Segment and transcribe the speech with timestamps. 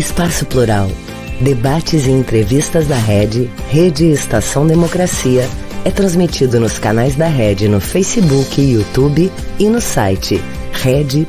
[0.00, 0.88] Espaço Plural.
[1.42, 5.42] Debates e entrevistas da Rede, Rede Estação Democracia,
[5.84, 10.36] é transmitido nos canais da Rede no Facebook YouTube e no site
[10.72, 11.26] rede.org.br.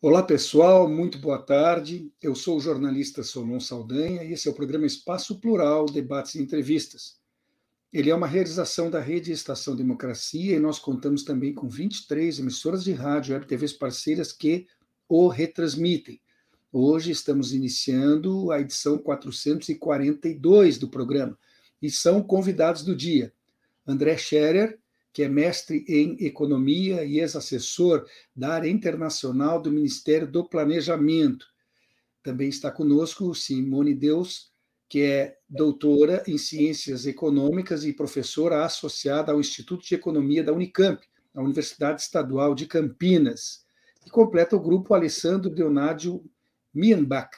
[0.00, 2.12] Olá pessoal, muito boa tarde.
[2.22, 6.42] Eu sou o jornalista Solon Saldanha e esse é o programa Espaço Plural, Debates e
[6.42, 7.18] Entrevistas.
[7.92, 12.84] Ele é uma realização da Rede Estação Democracia e nós contamos também com 23 emissoras
[12.84, 14.66] de rádio e TVs parceiras que
[15.08, 16.20] o retransmitem.
[16.70, 21.38] Hoje estamos iniciando a edição 442 do programa
[21.80, 23.32] e são convidados do dia
[23.86, 24.78] André Scherer,
[25.10, 28.04] que é mestre em economia e ex-assessor
[28.36, 31.46] da área internacional do Ministério do Planejamento.
[32.22, 34.52] Também está conosco Simone Deus,
[34.88, 41.02] que é doutora em ciências econômicas e professora associada ao Instituto de Economia da Unicamp,
[41.34, 43.66] a Universidade Estadual de Campinas.
[44.08, 46.24] E completa o grupo Alessandro Leonádio
[46.72, 47.28] Mienbach,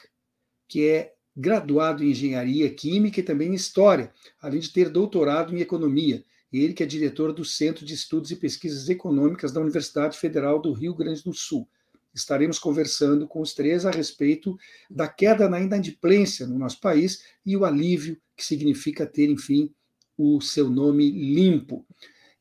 [0.69, 4.09] que é graduado em Engenharia Química e também em História,
[4.41, 6.23] além de ter doutorado em Economia.
[6.49, 10.71] Ele que é diretor do Centro de Estudos e Pesquisas Econômicas da Universidade Federal do
[10.71, 11.67] Rio Grande do Sul.
[12.13, 14.57] Estaremos conversando com os três a respeito
[14.89, 19.69] da queda na inadimplência no nosso país e o alívio que significa ter, enfim,
[20.17, 21.85] o seu nome limpo.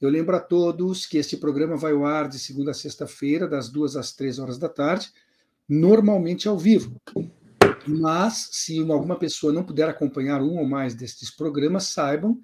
[0.01, 3.69] Eu lembro a todos que este programa vai ao ar de segunda a sexta-feira, das
[3.69, 5.13] duas às três horas da tarde,
[5.69, 6.97] normalmente ao vivo.
[7.87, 12.41] Mas, se alguma pessoa não puder acompanhar um ou mais destes programas, saibam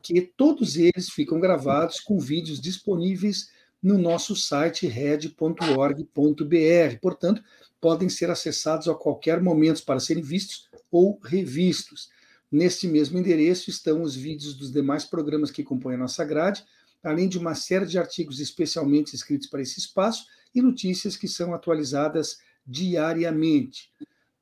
[0.00, 3.50] que todos eles ficam gravados com vídeos disponíveis
[3.82, 6.06] no nosso site red.org.br.
[7.02, 7.42] Portanto,
[7.80, 12.08] podem ser acessados a qualquer momento para serem vistos ou revistos.
[12.52, 16.64] Neste mesmo endereço estão os vídeos dos demais programas que compõem a nossa grade,
[17.02, 21.54] além de uma série de artigos especialmente escritos para esse espaço e notícias que são
[21.54, 23.90] atualizadas diariamente.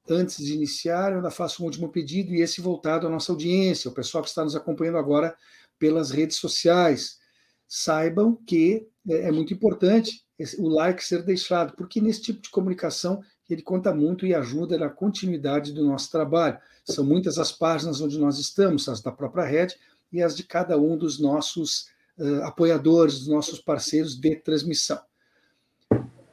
[0.09, 3.91] Antes de iniciar, eu ainda faço um último pedido, e esse voltado à nossa audiência,
[3.91, 5.37] o pessoal que está nos acompanhando agora
[5.79, 7.19] pelas redes sociais.
[7.67, 10.25] Saibam que é, é muito importante
[10.59, 14.89] o like ser deixado, porque nesse tipo de comunicação ele conta muito e ajuda na
[14.89, 16.59] continuidade do nosso trabalho.
[16.85, 19.77] São muitas as páginas onde nós estamos, as da própria rede
[20.13, 25.01] e as de cada um dos nossos uh, apoiadores, dos nossos parceiros de transmissão.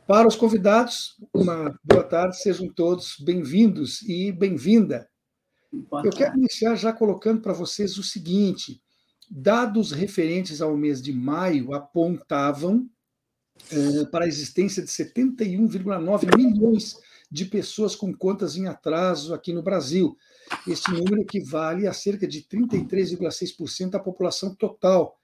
[0.07, 5.09] Para os convidados, uma boa tarde, sejam todos bem-vindos e bem-vinda.
[6.03, 8.81] Eu quero iniciar já colocando para vocês o seguinte:
[9.29, 12.88] dados referentes ao mês de maio apontavam
[13.72, 16.97] eh, para a existência de 71,9 milhões
[17.31, 20.16] de pessoas com contas em atraso aqui no Brasil.
[20.67, 25.19] Este número equivale a cerca de 33,6% da população total.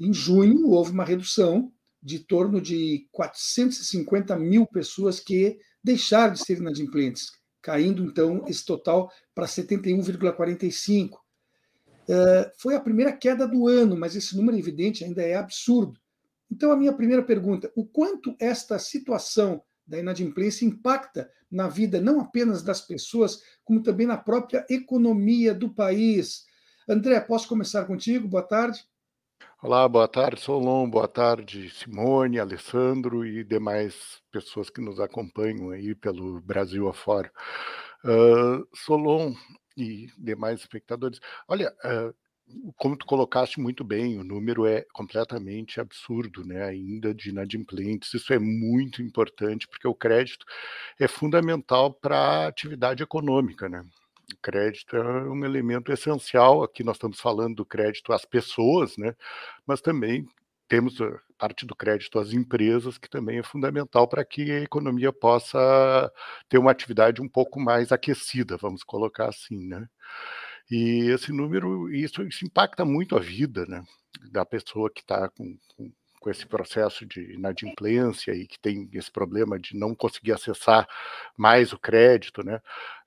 [0.00, 1.70] Em junho, houve uma redução
[2.02, 7.30] de torno de 450 mil pessoas que deixaram de ser inadimplentes,
[7.60, 11.10] caindo então esse total para 71,45.
[11.12, 11.18] Uh,
[12.56, 16.00] foi a primeira queda do ano, mas esse número evidente ainda é absurdo.
[16.50, 22.20] Então, a minha primeira pergunta: o quanto esta situação da inadimplência impacta na vida não
[22.20, 26.46] apenas das pessoas, como também na própria economia do país?
[26.88, 28.26] André, posso começar contigo?
[28.26, 28.82] Boa tarde.
[29.62, 35.94] Olá, boa tarde, Solon, boa tarde, Simone, Alessandro e demais pessoas que nos acompanham aí
[35.94, 37.30] pelo Brasil afora.
[38.02, 39.34] Uh, Solon
[39.76, 42.14] e demais espectadores, olha, uh,
[42.78, 46.64] como tu colocaste muito bem, o número é completamente absurdo, né?
[46.64, 48.14] Ainda de inadimplentes.
[48.14, 50.46] Isso é muito importante porque o crédito
[50.98, 53.84] é fundamental para a atividade econômica, né?
[54.32, 56.62] O crédito é um elemento essencial.
[56.62, 59.14] Aqui nós estamos falando do crédito às pessoas, né?
[59.66, 60.26] mas também
[60.68, 65.12] temos a parte do crédito às empresas, que também é fundamental para que a economia
[65.12, 66.12] possa
[66.48, 69.66] ter uma atividade um pouco mais aquecida, vamos colocar assim.
[69.66, 69.88] Né?
[70.70, 73.82] E esse número, isso, isso impacta muito a vida né?
[74.30, 75.90] da pessoa que está com, com
[76.20, 80.86] com esse processo de inadimplência e que tem esse problema de não conseguir acessar
[81.34, 82.60] mais o crédito, né?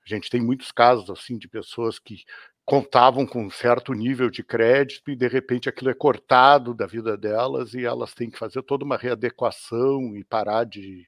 [0.06, 2.24] A gente tem muitos casos assim de pessoas que
[2.64, 7.16] contavam com um certo nível de crédito e de repente aquilo é cortado da vida
[7.16, 11.06] delas e elas têm que fazer toda uma readequação e parar de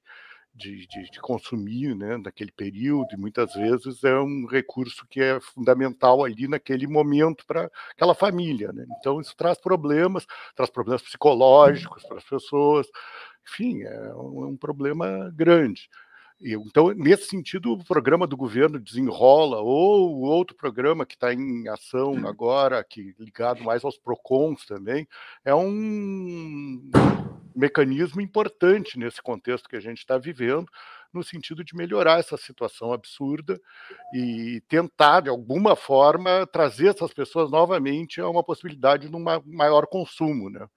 [0.56, 5.38] de, de, de, consumir né, naquele período, e muitas vezes é um recurso que é
[5.38, 8.72] fundamental ali naquele momento para aquela família.
[8.72, 8.87] Né?
[8.99, 12.87] Então, isso traz problemas, traz problemas psicológicos para as pessoas,
[13.46, 15.88] enfim, é um, é um problema grande.
[16.40, 21.66] Então, nesse sentido, o programa do governo desenrola, ou o outro programa que está em
[21.68, 25.08] ação agora, que ligado mais aos PROCONs também,
[25.42, 26.90] é um
[27.54, 30.66] mecanismo importante nesse contexto que a gente está vivendo,
[31.10, 33.58] no sentido de melhorar essa situação absurda
[34.12, 39.86] e tentar, de alguma forma, trazer essas pessoas novamente a uma possibilidade de um maior
[39.86, 40.50] consumo.
[40.50, 40.68] Né?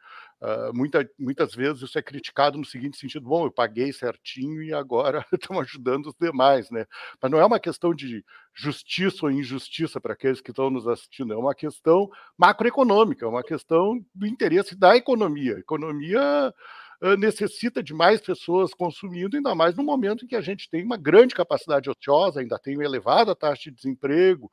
[0.42, 4.74] Uh, muita, muitas vezes isso é criticado no seguinte sentido: bom, eu paguei certinho e
[4.74, 6.86] agora estão ajudando os demais, né?
[7.22, 11.34] Mas não é uma questão de justiça ou injustiça para aqueles que estão nos assistindo,
[11.34, 15.58] é uma questão macroeconômica, é uma questão do interesse da economia.
[15.58, 16.54] A economia
[17.02, 20.84] uh, necessita de mais pessoas consumindo, ainda mais no momento em que a gente tem
[20.84, 24.50] uma grande capacidade ociosa, ainda tem uma elevada taxa de desemprego.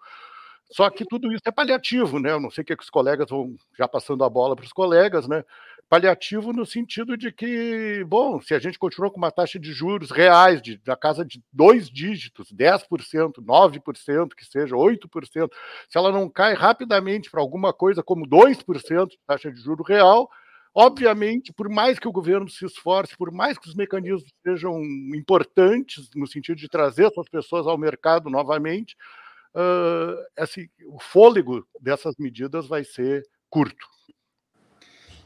[0.73, 2.33] Só que tudo isso é paliativo, né?
[2.33, 4.65] Eu não sei o que, é que os colegas vão já passando a bola para
[4.65, 5.45] os colegas, né?
[5.89, 10.11] paliativo no sentido de que, bom, se a gente continua com uma taxa de juros
[10.11, 15.49] reais de, da casa de dois dígitos, 10%, 9%, que seja 8%,
[15.89, 20.29] se ela não cai rapidamente para alguma coisa como 2% de taxa de juro real,
[20.75, 24.83] obviamente, por mais que o governo se esforce, por mais que os mecanismos sejam
[25.15, 28.97] importantes no sentido de trazer essas pessoas ao mercado novamente,
[29.57, 33.87] uh, assim, o fôlego dessas medidas vai ser curto.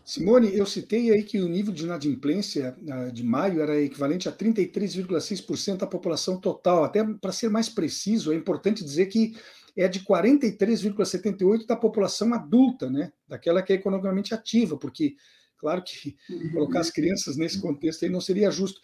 [0.04, 4.32] Simone, eu citei aí que o nível de inadimplência ah, de maio era equivalente a
[4.32, 6.82] 33,6% da população total.
[6.82, 9.36] Até para ser mais preciso, é importante dizer que
[9.76, 13.12] é de 43,78% da população adulta, né?
[13.28, 15.14] daquela que é economicamente ativa, porque,
[15.56, 16.16] claro que
[16.52, 18.80] colocar as crianças nesse contexto aí não seria justo.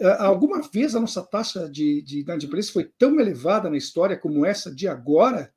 [0.00, 4.44] Ah, alguma vez a nossa taxa de, de inadimplência foi tão elevada na história como
[4.44, 5.52] essa de agora?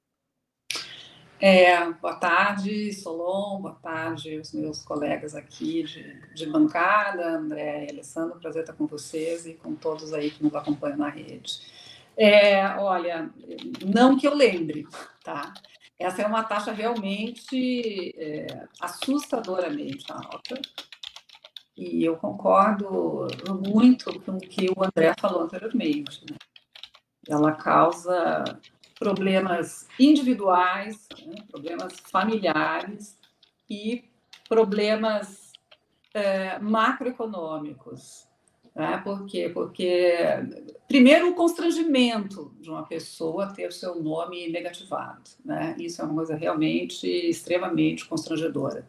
[1.41, 7.93] É, boa tarde, Solon, boa tarde, os meus colegas aqui de, de bancada, André e
[7.93, 11.61] Alessandro, prazer estar com vocês e com todos aí que nos acompanham na rede.
[12.17, 13.29] É, olha,
[13.85, 14.85] não que eu lembre,
[15.23, 15.53] tá?
[15.97, 20.61] Essa é uma taxa realmente é, assustadoramente alta.
[21.79, 23.25] E eu concordo
[23.65, 26.25] muito com o que o André falou anteriormente.
[26.29, 26.37] Né?
[27.25, 28.43] Ela causa
[28.99, 33.17] problemas individuais, né, problemas familiares
[33.69, 34.03] e
[34.49, 35.53] problemas
[36.13, 38.27] é, macroeconômicos.
[38.75, 38.97] Né?
[39.01, 39.47] Por quê?
[39.47, 40.17] Porque,
[40.85, 45.29] primeiro, o constrangimento de uma pessoa ter o seu nome negativado.
[45.45, 45.77] Né?
[45.79, 48.85] Isso é uma coisa realmente extremamente constrangedora.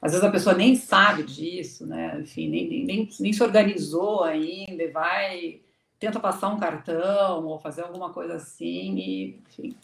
[0.00, 2.18] Às vezes a pessoa nem sabe disso, né?
[2.20, 5.60] enfim, nem, nem, nem se organizou ainda e vai
[5.98, 9.76] tenta passar um cartão ou fazer alguma coisa assim e, enfim,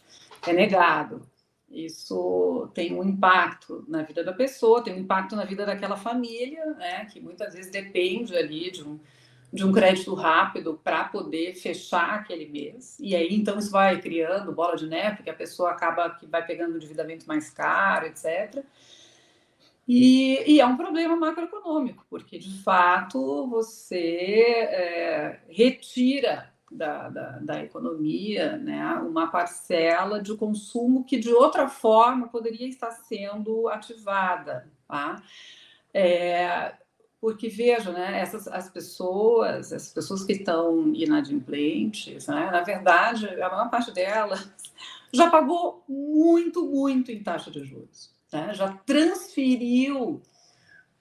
[0.46, 1.22] é negado.
[1.70, 6.66] Isso tem um impacto na vida da pessoa, tem um impacto na vida daquela família,
[6.74, 9.00] né, que muitas vezes depende ali de um,
[9.50, 12.98] de um crédito rápido para poder fechar aquele mês.
[13.00, 16.44] E aí, então, isso vai criando bola de neve, porque a pessoa acaba que vai
[16.44, 18.62] pegando um endividamento mais caro, etc.
[19.86, 27.62] E, e, é um problema macroeconômico, porque de fato você é, retira da, da, da,
[27.64, 34.70] economia né, uma parcela de consumo que de outra forma poderia estar sendo ativada.
[34.86, 35.20] Tá?
[35.92, 36.74] É,
[37.20, 43.50] porque veja, né, essas as pessoas, as pessoas que estão inadimplentes, né, na verdade, a
[43.50, 44.48] maior parte delas
[45.12, 50.22] já pagou muito, muito em taxa de juros né, já transferiu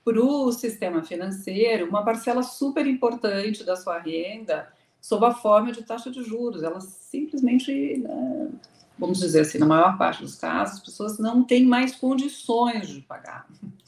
[0.03, 5.83] para o sistema financeiro uma parcela super importante da sua renda sob a forma de
[5.83, 6.63] taxa de juros.
[6.63, 8.49] Elas simplesmente, né,
[8.97, 13.01] vamos dizer assim, na maior parte dos casos, as pessoas não têm mais condições de
[13.01, 13.47] pagar.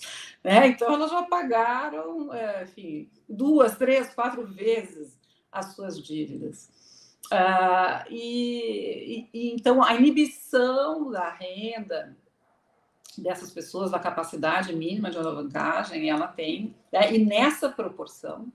[0.43, 0.67] Né?
[0.67, 5.17] Então, elas já pagaram, é, enfim, duas, três, quatro vezes
[5.49, 6.69] as suas dívidas.
[7.31, 12.13] Ah, e, e, então, a inibição da renda
[13.21, 18.51] dessas pessoas, da capacidade mínima de alavancagem, ela tem, né, e nessa proporção,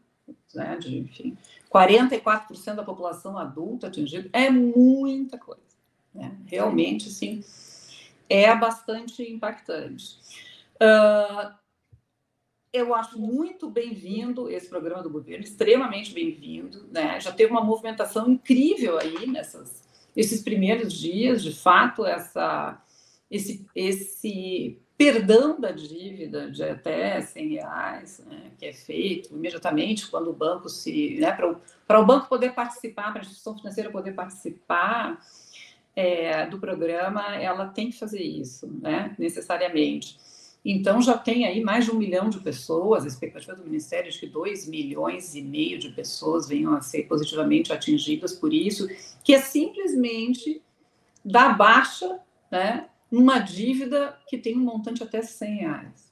[0.54, 1.36] né, de, enfim,
[1.72, 5.62] 44% da população adulta atingida, é muita coisa.
[6.14, 6.36] Né?
[6.46, 7.44] Realmente, sim,
[8.28, 10.18] é bastante impactante.
[10.76, 11.54] Uh,
[12.72, 16.86] eu acho muito bem-vindo esse programa do governo, extremamente bem-vindo.
[16.90, 17.20] Né?
[17.20, 19.82] Já teve uma movimentação incrível aí nessas,
[20.16, 22.82] esses primeiros dias, de fato, essa
[23.30, 30.30] esse, esse perdão da dívida de até 100 reais, né, que é feito imediatamente quando
[30.30, 31.18] o banco se.
[31.20, 31.30] Né,
[31.86, 35.24] para o banco poder participar, para a instituição financeira poder participar
[35.94, 40.18] é, do programa, ela tem que fazer isso, né, necessariamente.
[40.64, 44.10] Então, já tem aí mais de um milhão de pessoas, a expectativa do Ministério é
[44.10, 48.88] de que 2 milhões e meio de pessoas venham a ser positivamente atingidas por isso,
[49.22, 50.60] que é simplesmente
[51.24, 52.20] dar baixa
[52.50, 56.08] né, numa dívida que tem um montante até 100 reais.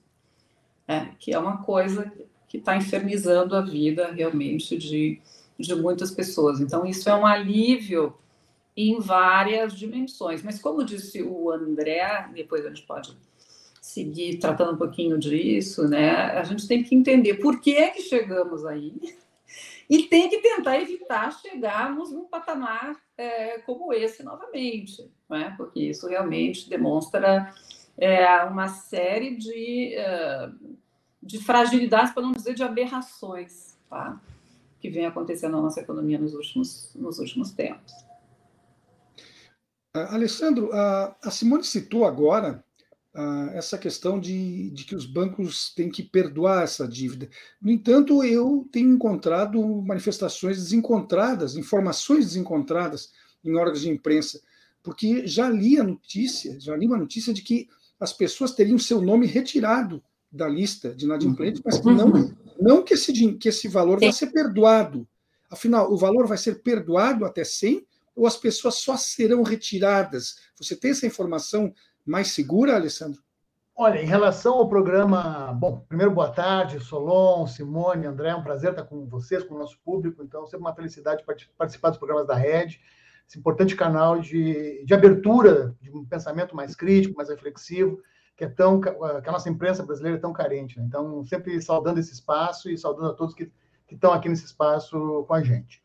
[0.89, 2.13] É, que é uma coisa
[2.49, 5.21] que está infernizando a vida realmente de,
[5.59, 6.61] de muitas pessoas.
[6.61, 8.15] Então, isso é um alívio
[8.77, 10.43] em várias dimensões.
[10.43, 13.17] Mas, como disse o André, depois a gente pode
[13.81, 16.11] seguir tratando um pouquinho disso, né?
[16.11, 18.95] A gente tem que entender por que que chegamos aí
[19.89, 25.55] e tem que tentar evitar chegarmos num patamar é, como esse novamente, né?
[25.57, 27.55] Porque isso realmente demonstra
[27.97, 30.51] é, uma série de, é,
[31.23, 34.21] de fragilidades, para não dizer de aberrações, tá?
[34.81, 37.93] Que vem acontecendo na nossa economia nos últimos, nos últimos tempos.
[39.95, 42.63] Alessandro, a Simone citou agora
[43.55, 47.29] essa questão de, de, que os bancos têm que perdoar essa dívida.
[47.61, 53.13] No entanto, eu tenho encontrado manifestações desencontradas, informações desencontradas
[53.45, 54.41] em órgãos de imprensa,
[54.83, 57.69] porque já li a notícia, já li uma notícia de que
[57.99, 62.35] as pessoas teriam seu nome retirado da lista de inadimplentes, mas que não, uhum.
[62.61, 65.09] não que, esse, que esse valor vai ser perdoado.
[65.51, 70.37] Afinal, o valor vai ser perdoado até 100 ou as pessoas só serão retiradas?
[70.59, 71.73] Você tem essa informação
[72.07, 73.21] mais segura, Alessandro?
[73.79, 78.71] Olha, em relação ao programa, bom, primeiro boa tarde, Solon, Simone, André, é um prazer
[78.71, 81.23] estar com vocês, com o nosso público, então sempre uma felicidade
[81.59, 82.81] participar dos programas da Rede,
[83.29, 88.01] esse importante canal de, de abertura de um pensamento mais crítico, mais reflexivo,
[88.35, 90.79] que é tão que a nossa imprensa brasileira é tão carente.
[90.79, 90.87] Né?
[90.87, 93.51] Então, sempre saudando esse espaço e saudando a todos que,
[93.87, 95.83] que estão aqui nesse espaço com a gente.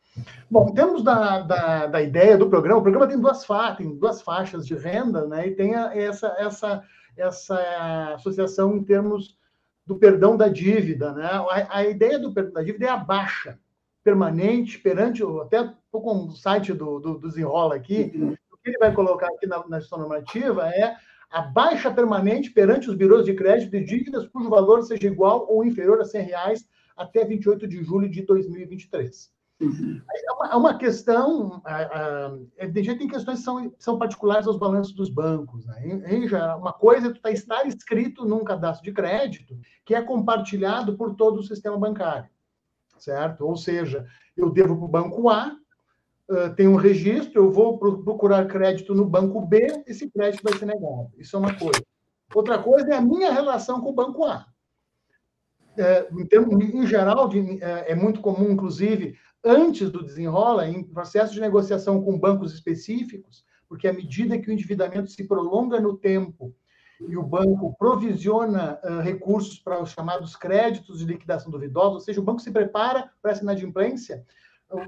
[0.49, 3.95] Bom, em termos da, da, da, ideia do programa, o programa tem duas, fa tem
[3.95, 5.47] duas faixas de renda, né?
[5.47, 6.83] E tem a, essa, essa,
[7.15, 9.37] essa associação em termos
[9.85, 11.25] do perdão da dívida, né?
[11.25, 13.57] A, a ideia do perdão da dívida é a baixa
[14.03, 18.35] permanente perante, até estou com o site do, do, do Desenrola aqui, uhum.
[18.51, 20.95] o que ele vai colocar aqui na, na normativa é
[21.29, 25.63] a baixa permanente perante os birôs de crédito de dívidas cujo valor seja igual ou
[25.63, 29.31] inferior a 100 reais até 28 de julho de 2023.
[29.61, 30.01] Uhum.
[30.11, 32.31] É, uma, é uma questão, a, a,
[32.73, 35.65] tem questões que são, são particulares aos balanços dos bancos.
[35.67, 35.87] Né?
[35.87, 39.93] Em, em geral, uma coisa é tu tá, estar escrito num cadastro de crédito que
[39.93, 42.29] é compartilhado por todo o sistema bancário,
[42.97, 43.45] certo?
[43.45, 45.55] Ou seja, eu devo para o banco A,
[46.29, 50.65] uh, tem um registro, eu vou procurar crédito no banco B, esse crédito vai ser
[50.65, 51.11] negado.
[51.17, 51.83] Isso é uma coisa.
[52.33, 54.45] Outra coisa é a minha relação com o banco A.
[55.77, 60.83] É, em, termos, em geral, de, é, é muito comum, inclusive, antes do desenrola, em
[60.83, 65.97] processo de negociação com bancos específicos, porque à medida que o endividamento se prolonga no
[65.97, 66.53] tempo
[66.99, 72.21] e o banco provisiona uh, recursos para os chamados créditos de liquidação duvidosa, ou seja,
[72.21, 74.23] o banco se prepara para essa inadimplência,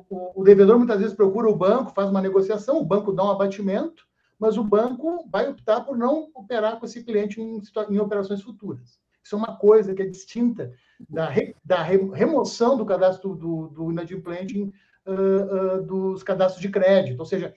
[0.10, 3.32] o, o, devedor muitas vezes procura o banco, faz uma negociação, o banco dá um
[3.32, 4.06] abatimento,
[4.40, 9.00] mas o banco vai optar por não operar com esse cliente em, em operações futuras.
[9.24, 10.74] Isso é uma coisa que é distinta
[11.10, 14.62] da, re, da remoção do cadastro do, do inadimplente
[15.06, 17.20] uh, uh, dos cadastros de crédito.
[17.20, 17.54] Ou seja,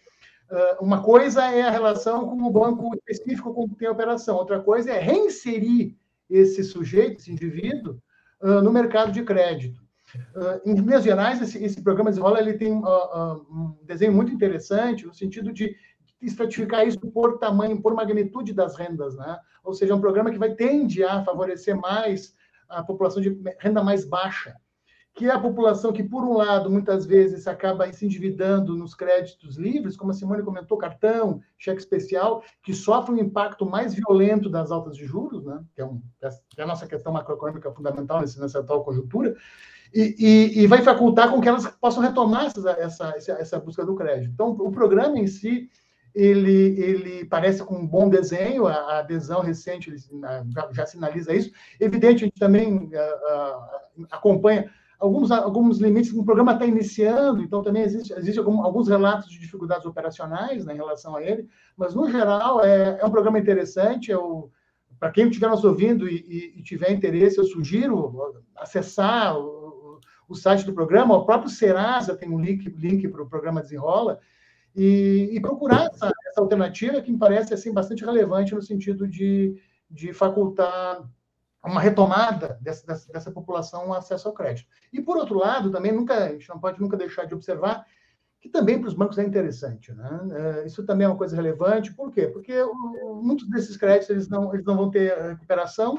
[0.50, 4.36] uh, uma coisa é a relação com o banco específico com que tem a operação,
[4.36, 5.96] outra coisa é reinserir
[6.28, 8.00] esse sujeito, esse indivíduo,
[8.42, 9.80] no mercado de crédito.
[10.64, 15.52] em linhas gerais, esse, esse programa Desenrola ele tem um desenho muito interessante no sentido
[15.52, 15.74] de
[16.20, 19.38] estratificar isso por tamanho, por magnitude das rendas, né?
[19.64, 22.34] Ou seja, é um programa que vai tende a favorecer mais
[22.68, 24.56] a população de renda mais baixa,
[25.16, 29.56] que é a população que, por um lado, muitas vezes acaba se endividando nos créditos
[29.56, 34.70] livres, como a Simone comentou, cartão, cheque especial, que sofre um impacto mais violento das
[34.70, 35.64] altas de juros, né?
[35.74, 36.02] que, é um,
[36.50, 39.34] que é a nossa questão macroeconômica fundamental nessa atual conjuntura,
[39.94, 42.70] e, e, e, vai facultar com que elas possam retomar essa,
[43.06, 44.32] essa, essa busca do crédito.
[44.32, 45.70] Então, o programa em si
[46.16, 49.94] ele, ele parece com um bom desenho, a, adesão recente
[50.72, 51.52] já, sinaliza isso.
[51.78, 57.82] Evidente, a gente também uh, acompanha alguns, alguns limites, o programa está iniciando, então também
[57.82, 62.10] existe, existe algum, alguns relatos de dificuldades operacionais né, em relação a ele, mas, no
[62.10, 64.10] geral, é, é um programa interessante,
[64.98, 70.64] para quem estiver nos ouvindo e, e, tiver interesse, eu sugiro acessar o, o, site
[70.64, 74.18] do programa, o próprio Serasa tem um link, link para o programa Desenrola,
[74.76, 79.58] e, e procurar essa, essa, alternativa que me parece assim, bastante relevante no sentido de,
[79.90, 81.02] de facultar
[81.64, 84.68] uma retomada dessa, dessa, dessa população acesso ao crédito.
[84.92, 87.86] E, por outro lado, também nunca, a gente não pode nunca deixar de observar
[88.38, 89.92] que também para os bancos é interessante.
[89.92, 90.20] Né?
[90.34, 91.94] É, isso também é uma coisa relevante.
[91.94, 92.26] Por quê?
[92.26, 92.54] Porque
[93.20, 95.96] muitos desses créditos eles não, eles não vão ter recuperação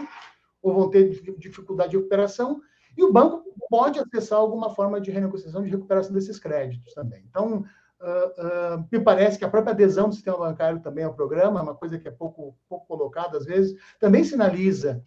[0.61, 2.61] ou vão ter dificuldade de recuperação,
[2.97, 7.23] e o banco pode acessar alguma forma de renegociação, de recuperação desses créditos também.
[7.29, 7.63] Então,
[7.99, 11.73] Uh, me parece que a própria adesão do sistema bancário também ao programa, é uma
[11.73, 15.03] coisa que é pouco, pouco colocada às vezes, também sinaliza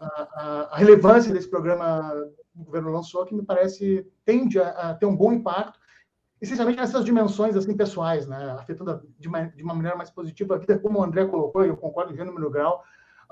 [0.00, 2.12] a, a, relevância desse programa
[2.52, 5.78] que o governo lançou, que me parece tende a, a ter um bom impacto,
[6.40, 10.58] essencialmente nessas dimensões assim pessoais, né, afetando de uma, de uma maneira mais positiva a
[10.58, 12.82] vida, como o André colocou, e eu concordo em número grau,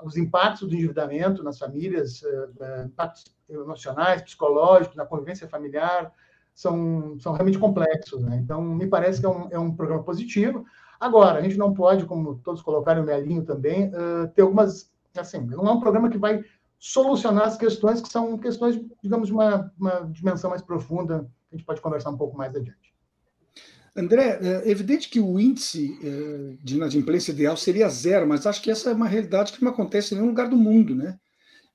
[0.03, 6.11] os impactos do endividamento nas famílias, eh, eh, impactos emocionais, psicológicos, na convivência familiar,
[6.53, 8.23] são, são realmente complexos.
[8.23, 8.39] Né?
[8.43, 10.65] Então, me parece que é um, é um programa positivo.
[10.99, 14.91] Agora, a gente não pode, como todos colocaram o Melinho também, uh, ter algumas.
[15.17, 16.43] Assim, não é um programa que vai
[16.79, 21.57] solucionar as questões que são questões, digamos, de uma, uma dimensão mais profunda, que a
[21.57, 22.91] gente pode conversar um pouco mais adiante.
[23.95, 25.99] André, é evidente que o índice
[26.63, 30.13] de inadimplência ideal seria zero, mas acho que essa é uma realidade que não acontece
[30.13, 31.19] em nenhum lugar do mundo, né?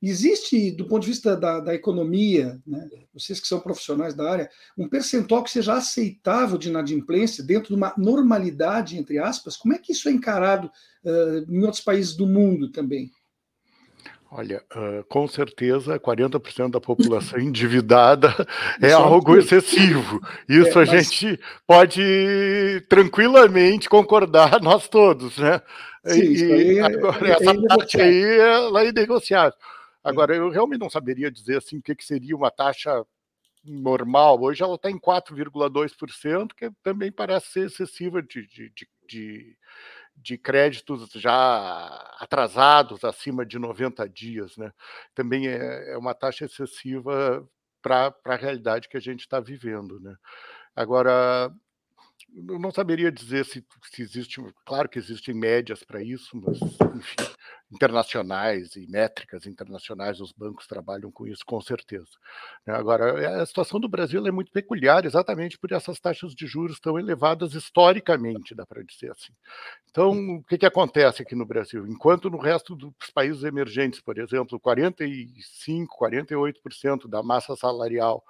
[0.09, 4.51] Existe, do ponto de vista da, da economia, né, vocês que são profissionais da área,
[4.79, 9.57] um percentual que seja aceitável de inadimplência dentro de uma normalidade, entre aspas?
[9.57, 10.71] Como é que isso é encarado
[11.05, 13.11] uh, em outros países do mundo também?
[14.31, 18.33] Olha, uh, com certeza 40% da população endividada
[18.81, 20.21] é algo excessivo.
[20.49, 20.91] Isso é, a mas...
[20.91, 25.61] gente pode tranquilamente concordar, nós todos, né?
[26.05, 29.55] Sim, e, é, agora, é, essa é parte aí ela é negociável.
[30.09, 33.05] Agora, eu realmente não saberia dizer assim o que, que seria uma taxa
[33.65, 34.41] normal.
[34.41, 38.73] Hoje ela está em 4,2%, que também parece ser excessiva de, de,
[39.09, 39.57] de,
[40.17, 41.87] de créditos já
[42.21, 44.73] atrasados acima de 90 dias, né?
[45.15, 47.47] Também é, é uma taxa excessiva
[47.83, 50.15] para a realidade que a gente está vivendo, né?
[50.75, 51.53] Agora,
[52.35, 56.59] eu não saberia dizer se, se existe, claro que existem médias para isso, mas,
[56.95, 57.17] enfim,
[57.73, 62.11] internacionais e métricas internacionais, os bancos trabalham com isso, com certeza.
[62.67, 62.75] Né.
[62.75, 66.99] Agora, a situação do Brasil é muito peculiar, exatamente por essas taxas de juros tão
[66.99, 69.33] elevadas historicamente, dá para dizer assim.
[69.91, 71.87] Então, o que, que acontece aqui no Brasil?
[71.87, 78.23] Enquanto no resto dos países emergentes, por exemplo, 45, 48% da massa salarial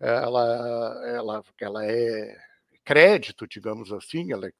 [0.00, 2.47] ela, ela, ela é
[2.88, 4.52] crédito, digamos assim, ela é,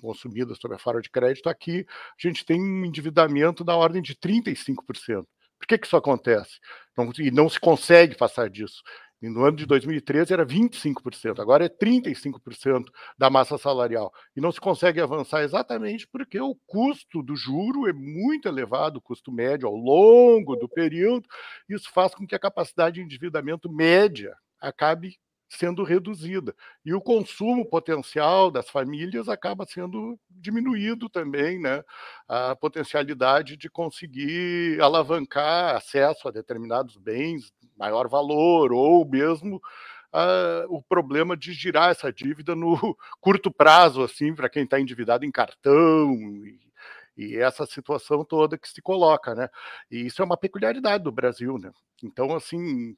[0.00, 4.16] consumida sob a forma de crédito, aqui a gente tem um endividamento da ordem de
[4.16, 5.24] 35%.
[5.60, 6.58] Por que, que isso acontece?
[6.98, 8.82] Não, e não se consegue passar disso.
[9.22, 14.12] E no ano de 2013 era 25%, agora é 35% da massa salarial.
[14.34, 19.00] E não se consegue avançar exatamente porque o custo do juro é muito elevado, o
[19.00, 21.28] custo médio ao longo do período.
[21.68, 25.16] Isso faz com que a capacidade de endividamento média acabe
[25.56, 26.54] sendo reduzida.
[26.84, 31.84] E o consumo potencial das famílias acaba sendo diminuído também, né?
[32.26, 39.60] A potencialidade de conseguir alavancar acesso a determinados bens, maior valor, ou mesmo
[40.14, 42.76] Uh, o problema de girar essa dívida no
[43.18, 46.12] curto prazo, assim, para quem está endividado em cartão
[46.44, 46.60] e,
[47.16, 49.48] e, essa situação toda que se coloca, né?
[49.90, 51.72] E isso é uma peculiaridade do Brasil, né?
[52.02, 52.90] Então, assim,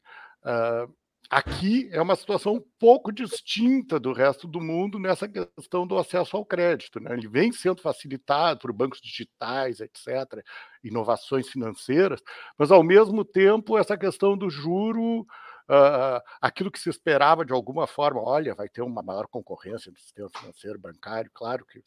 [0.42, 0.92] uh,
[1.30, 6.36] Aqui é uma situação um pouco distinta do resto do mundo nessa questão do acesso
[6.36, 7.00] ao crédito.
[7.00, 7.14] Né?
[7.14, 10.44] Ele vem sendo facilitado por bancos digitais, etc.,
[10.82, 12.20] inovações financeiras,
[12.58, 17.86] mas, ao mesmo tempo, essa questão do juro, uh, aquilo que se esperava de alguma
[17.86, 21.82] forma, olha, vai ter uma maior concorrência no sistema financeiro bancário, claro que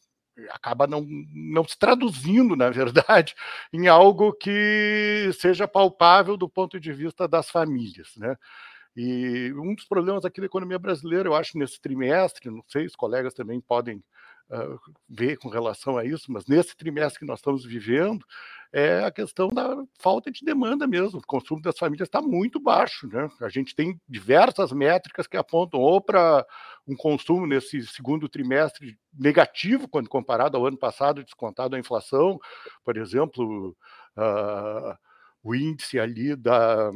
[0.52, 3.36] acaba não, não se traduzindo, na verdade,
[3.74, 8.10] em algo que seja palpável do ponto de vista das famílias.
[8.18, 8.36] Né?
[9.00, 12.96] E um dos problemas aqui da economia brasileira, eu acho, nesse trimestre, não sei, os
[12.96, 13.98] colegas também podem
[14.50, 18.26] uh, ver com relação a isso, mas nesse trimestre que nós estamos vivendo,
[18.74, 21.20] é a questão da falta de demanda mesmo.
[21.20, 23.08] O consumo das famílias está muito baixo.
[23.08, 23.30] Né?
[23.40, 26.44] A gente tem diversas métricas que apontam ou para
[26.88, 32.40] um consumo nesse segundo trimestre negativo, quando comparado ao ano passado, descontado a inflação,
[32.84, 33.78] por exemplo.
[34.18, 34.98] Uh,
[35.48, 36.92] o índice ali da,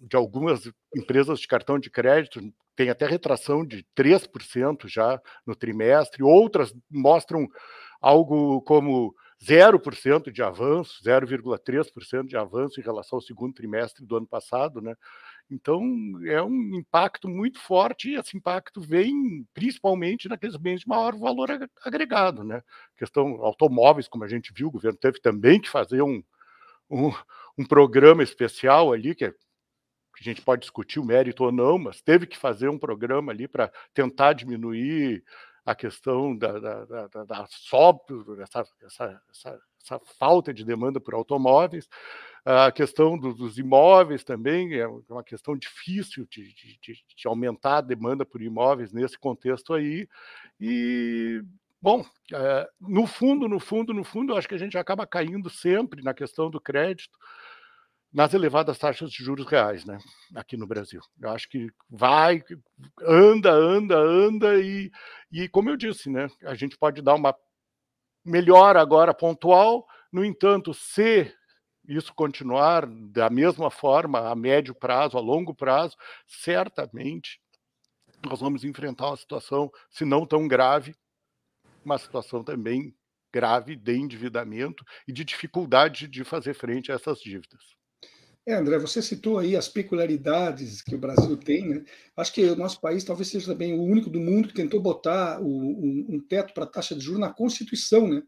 [0.00, 2.40] de algumas empresas de cartão de crédito
[2.76, 7.48] tem até retração de 3% já no trimestre, outras mostram
[8.00, 9.12] algo como
[9.44, 14.94] 0% de avanço, 0,3% de avanço em relação ao segundo trimestre do ano passado, né?
[15.50, 15.82] Então,
[16.26, 21.48] é um impacto muito forte e esse impacto vem principalmente naqueles bens de maior valor
[21.82, 22.62] agregado, né?
[22.96, 26.22] questão automóveis, como a gente viu, o governo teve também que fazer um,
[26.90, 27.12] um,
[27.56, 31.78] um programa especial ali, que, é, que a gente pode discutir o mérito ou não,
[31.78, 35.24] mas teve que fazer um programa ali para tentar diminuir
[35.64, 37.48] a questão da, da, da, da,
[38.42, 41.86] essa, essa, essa, essa, falta de demanda por automóveis,
[42.44, 46.78] a questão do, dos imóveis também é uma questão difícil de, de,
[47.14, 50.08] de, aumentar a demanda por imóveis nesse contexto aí,
[50.58, 51.42] e
[51.80, 56.02] Bom, é, no fundo, no fundo, no fundo, acho que a gente acaba caindo sempre
[56.02, 57.16] na questão do crédito,
[58.12, 59.98] nas elevadas taxas de juros reais, né,
[60.34, 61.00] aqui no Brasil.
[61.20, 62.42] Eu acho que vai,
[63.02, 64.90] anda, anda, anda e,
[65.30, 67.34] e como eu disse, né, a gente pode dar uma
[68.24, 71.32] melhora agora pontual, no entanto, se
[71.86, 77.40] isso continuar da mesma forma a médio prazo, a longo prazo, certamente
[78.26, 80.96] nós vamos enfrentar uma situação, se não tão grave,
[81.88, 82.94] uma situação também
[83.32, 87.78] grave de endividamento e de dificuldade de fazer frente a essas dívidas.
[88.46, 91.84] É, André, você citou aí as peculiaridades que o Brasil tem, né?
[92.16, 95.38] Acho que o nosso país talvez seja também o único do mundo que tentou botar
[95.38, 98.22] o, um, um, teto para a taxa de juros na Constituição, né?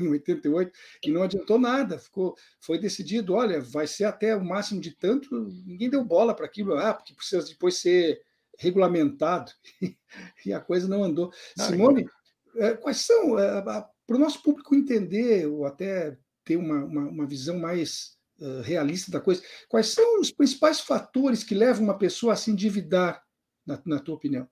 [0.00, 0.72] Em 88,
[1.04, 1.98] e não adiantou nada.
[1.98, 5.28] Ficou, foi decidido, olha, vai ser até o máximo de tanto,
[5.66, 8.22] ninguém deu bola para aquilo, ah, porque precisa depois ser
[8.58, 9.52] regulamentado,
[10.46, 11.30] e a coisa não andou.
[11.56, 12.08] Não, Simone,
[12.80, 17.58] quais são, é, para o nosso público entender, ou até ter uma, uma, uma visão
[17.58, 19.42] mais uh, realista da coisa.
[19.68, 23.22] Quais são os principais fatores que levam uma pessoa a se endividar,
[23.66, 24.48] na, na tua opinião?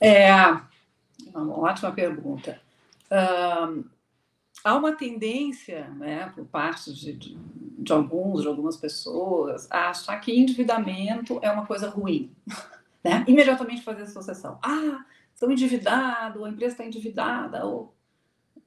[0.00, 0.30] É
[1.34, 2.60] uma ótima pergunta.
[3.06, 3.84] Uh,
[4.62, 10.38] há uma tendência, né, por parte de, de, alguns, de algumas pessoas, a achar que
[10.38, 12.34] endividamento é uma coisa ruim.
[13.06, 13.22] Né?
[13.28, 14.58] Imediatamente fazer associação.
[14.62, 17.94] Ah, estou endividado, a empresa está endividada, ou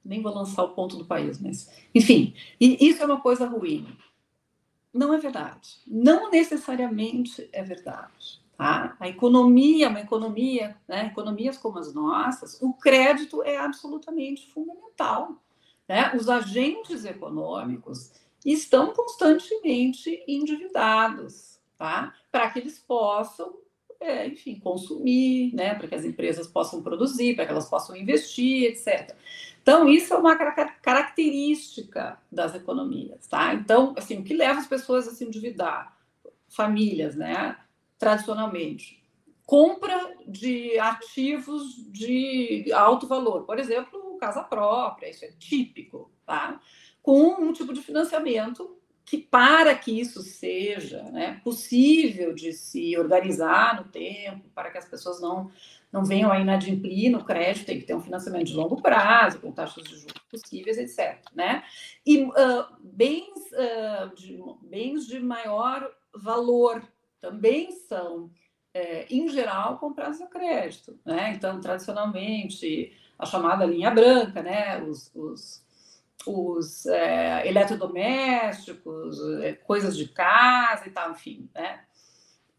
[0.04, 3.88] nem vou lançar o ponto do país, mas enfim, isso é uma coisa ruim.
[4.92, 5.80] Não é verdade.
[5.86, 8.40] Não necessariamente é verdade.
[8.56, 8.96] Tá?
[8.98, 15.40] A economia, uma economia, né, economias como as nossas, o crédito é absolutamente fundamental.
[15.86, 16.14] Né?
[16.16, 18.12] Os agentes econômicos
[18.44, 22.14] estão constantemente endividados, tá?
[22.32, 23.56] Para que eles possam
[24.00, 28.64] é, enfim, consumir, né, para que as empresas possam produzir, para que elas possam investir,
[28.64, 29.14] etc.
[29.60, 33.52] Então, isso é uma característica das economias, tá?
[33.54, 35.96] Então, assim, o que leva as pessoas a se endividar?
[36.48, 37.56] Famílias, né,
[37.98, 39.02] tradicionalmente.
[39.44, 46.60] Compra de ativos de alto valor, por exemplo, casa própria, isso é típico, tá?
[47.02, 48.77] Com um tipo de financiamento
[49.08, 54.84] que para que isso seja né, possível de se organizar no tempo, para que as
[54.84, 55.50] pessoas não,
[55.90, 59.50] não venham a inadimplir no crédito, tem que ter um financiamento de longo prazo, com
[59.50, 61.22] taxas de juros possíveis, etc.
[61.34, 61.64] Né?
[62.04, 66.86] E uh, bens, uh, de, bens de maior valor
[67.18, 68.30] também são,
[68.74, 71.00] é, em geral, comprados a crédito.
[71.02, 71.32] Né?
[71.34, 74.82] Então, tradicionalmente, a chamada linha branca, né?
[74.82, 75.66] os, os
[76.26, 81.80] os é, eletrodomésticos, é, coisas de casa e tal, enfim, né?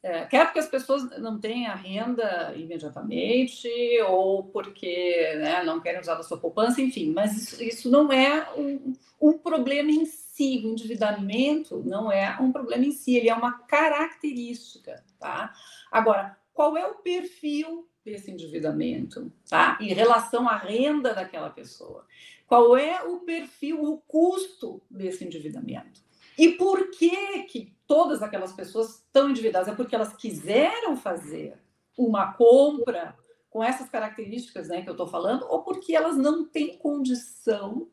[0.02, 3.70] É, quer porque as pessoas não têm a renda imediatamente,
[4.08, 8.50] ou porque né, não querem usar da sua poupança, enfim, mas isso, isso não é
[8.56, 13.36] um, um, problema em si, o endividamento não é um problema em si, ele é
[13.36, 15.54] uma característica, tá?
[15.92, 19.78] Agora, qual é o perfil desse endividamento, tá?
[19.82, 22.06] Em relação à renda daquela pessoa.
[22.50, 26.02] Qual é o perfil, o custo desse endividamento?
[26.36, 29.68] E por que que todas aquelas pessoas estão endividadas?
[29.68, 31.60] É porque elas quiseram fazer
[31.96, 33.16] uma compra
[33.52, 37.88] com essas características né, que eu estou falando, ou porque elas não têm condição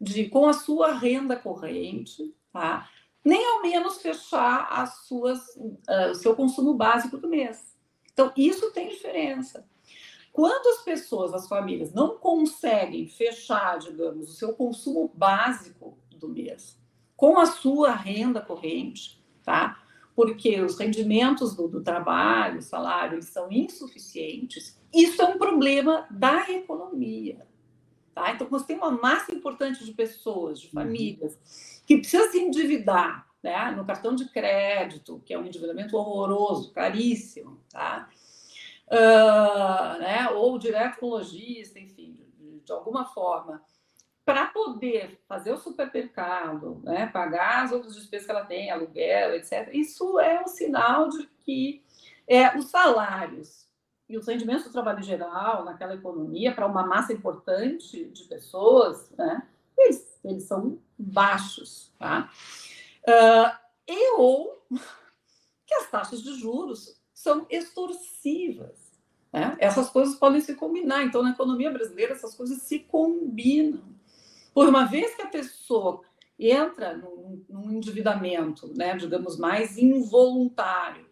[0.00, 2.90] de, com a sua renda corrente, tá,
[3.24, 7.76] nem ao menos fechar as suas, uh, o seu consumo básico do mês.
[8.12, 9.64] Então, isso tem diferença.
[10.32, 16.78] Quando as pessoas, as famílias, não conseguem fechar, digamos, o seu consumo básico do mês
[17.20, 19.82] com a sua renda corrente, tá?
[20.16, 26.50] Porque os rendimentos do, do trabalho, salário, eles são insuficientes, isso é um problema da
[26.50, 27.46] economia.
[28.14, 28.32] Tá?
[28.32, 30.72] Então, você tem uma massa importante de pessoas, de uhum.
[30.72, 33.70] famílias, que precisa se endividar né?
[33.72, 38.08] no cartão de crédito, que é um endividamento horroroso, caríssimo, tá?
[38.90, 42.18] Uh, né, ou direto com o lojista, enfim,
[42.64, 43.62] de, alguma forma,
[44.24, 49.70] para poder fazer o supermercado, né, pagar as outras despesas que ela tem, aluguel, etc.,
[49.72, 51.82] isso é um sinal de que
[52.26, 53.68] é, os salários
[54.08, 59.46] e os rendimentos do trabalho geral naquela economia, para uma massa importante de pessoas, né,
[59.78, 61.92] eles, eles são baixos.
[61.98, 62.30] Tá?
[63.02, 64.64] Uh, e ou
[65.66, 68.79] que as taxas de juros são extorsivas.
[69.32, 69.56] Né?
[69.58, 71.04] Essas coisas podem se combinar.
[71.04, 73.82] Então, na economia brasileira, essas coisas se combinam.
[74.52, 76.02] Por uma vez que a pessoa
[76.38, 81.06] entra num, num endividamento, né, digamos, mais involuntário,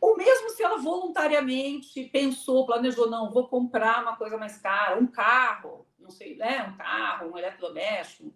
[0.00, 5.06] ou mesmo se ela voluntariamente pensou, planejou, não, vou comprar uma coisa mais cara, um
[5.06, 8.32] carro, não sei, né, um carro, um eletrodoméstico,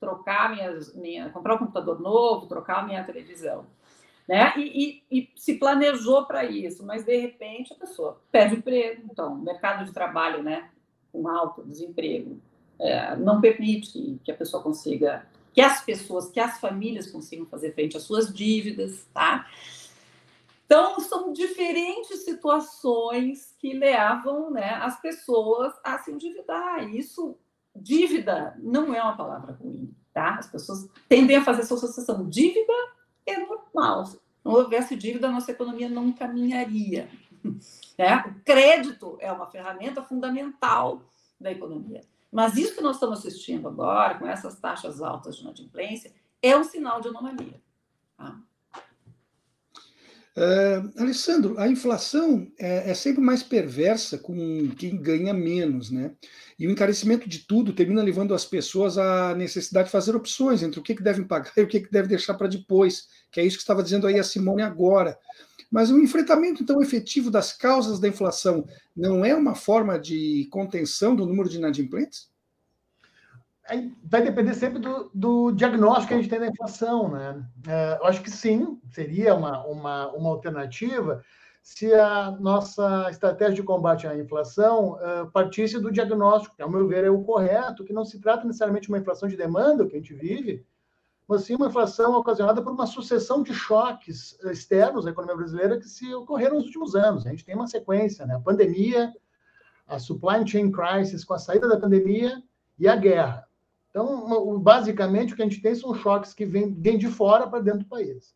[0.00, 3.66] trocar minha, minha, comprar um computador novo, trocar minha televisão.
[4.32, 4.50] Né?
[4.56, 9.02] E, e, e se planejou para isso, mas de repente a pessoa perde emprego.
[9.04, 10.70] Então, mercado de trabalho né,
[11.12, 12.40] com alto desemprego
[12.80, 17.44] é, não permite que, que a pessoa consiga, que as pessoas, que as famílias consigam
[17.44, 19.06] fazer frente às suas dívidas.
[19.12, 19.46] Tá?
[20.64, 26.88] Então, são diferentes situações que levam né, as pessoas a se endividar.
[26.88, 27.36] Isso,
[27.76, 30.36] dívida, não é uma palavra ruim, tá?
[30.36, 32.26] As pessoas tendem a fazer essa associação.
[32.26, 32.72] Dívida
[33.26, 34.04] é normal.
[34.44, 37.08] Não houvesse dívida, a nossa economia não caminharia.
[37.98, 38.16] É?
[38.16, 41.02] O crédito é uma ferramenta fundamental
[41.38, 42.00] da economia.
[42.32, 46.64] Mas isso que nós estamos assistindo agora, com essas taxas altas de inadimplência, é um
[46.64, 47.60] sinal de anomalia.
[48.16, 48.40] Tá?
[50.34, 56.12] Uh, Alessandro, a inflação é, é, sempre mais perversa com quem ganha menos, né?
[56.58, 60.80] E o encarecimento de tudo termina levando as pessoas à necessidade de fazer opções entre
[60.80, 63.44] o que, que devem pagar e o que, que devem deixar para depois, que é
[63.44, 65.18] isso que estava dizendo aí a Simone agora.
[65.70, 68.66] Mas o enfrentamento, então, efetivo das causas da inflação
[68.96, 72.31] não é uma forma de contenção do número de inadimplentes?
[74.04, 77.44] Vai depender sempre do, do, diagnóstico que a gente tem da inflação, né?
[77.66, 81.22] É, eu acho que sim, seria uma, uma, uma alternativa
[81.62, 86.88] se a nossa estratégia de combate à inflação uh, partisse do diagnóstico, que, ao meu
[86.88, 89.94] ver, é o correto, que não se trata necessariamente de uma inflação de demanda que
[89.94, 90.66] a gente vive,
[91.26, 95.88] mas sim uma inflação ocasionada por uma sucessão de choques externos à economia brasileira que
[95.88, 97.24] se ocorreram nos últimos anos.
[97.24, 98.34] A gente tem uma sequência, né?
[98.34, 99.12] A pandemia,
[99.86, 102.42] a supply chain crisis com a saída da pandemia
[102.76, 103.46] e a guerra.
[103.92, 107.80] Então, basicamente, o que a gente tem são choques que vêm, de fora para dentro
[107.80, 108.34] do país.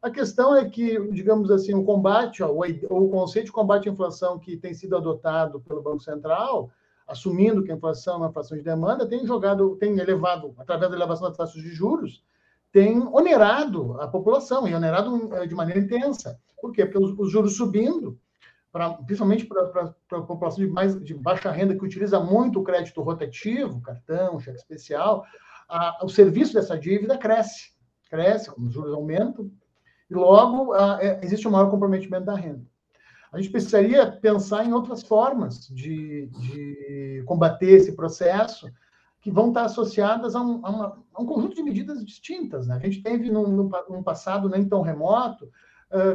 [0.00, 4.38] A questão é que, digamos assim, o combate, ó, o conceito de combate à inflação
[4.38, 6.70] que tem sido adotado pelo Banco Central,
[7.06, 10.96] assumindo que a inflação é uma inflação de demanda, tem jogado, tem elevado, através da
[10.96, 12.24] elevação das taxas de juros,
[12.72, 16.38] tem onerado a população, e onerado eh, de maneira intensa.
[16.60, 16.86] Por quê?
[16.86, 18.18] Porque os juros subindo,
[18.76, 23.00] pra, principalmente para a população de, mais, de baixa renda que utiliza muito o crédito
[23.00, 25.24] rotativo, cartão, cheque especial,
[25.66, 27.70] a, o serviço dessa dívida cresce.
[28.10, 29.50] Cresce, os juros aumentam,
[30.10, 32.66] e logo a, é, existe um maior comprometimento da renda.
[33.32, 38.70] A gente precisaria pensar em outras formas de, de combater esse processo
[39.22, 42.66] que vão estar associadas a um, a, uma, a um conjunto de medidas distintas.
[42.66, 42.76] Né?
[42.76, 45.50] A gente teve, num, num passado nem tão remoto,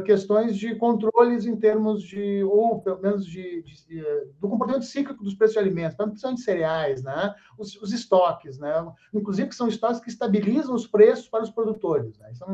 [0.04, 4.02] questões de controles em termos de, ou pelo menos de, de, de
[4.38, 7.34] do comportamento cíclico dos preços de alimentos, principalmente de cereais, né?
[7.58, 8.72] Os, os, estoques, né?
[9.14, 12.18] Inclusive que são estoques que estabilizam os preços para os produtores.
[12.18, 12.32] Né?
[12.32, 12.48] Isso é,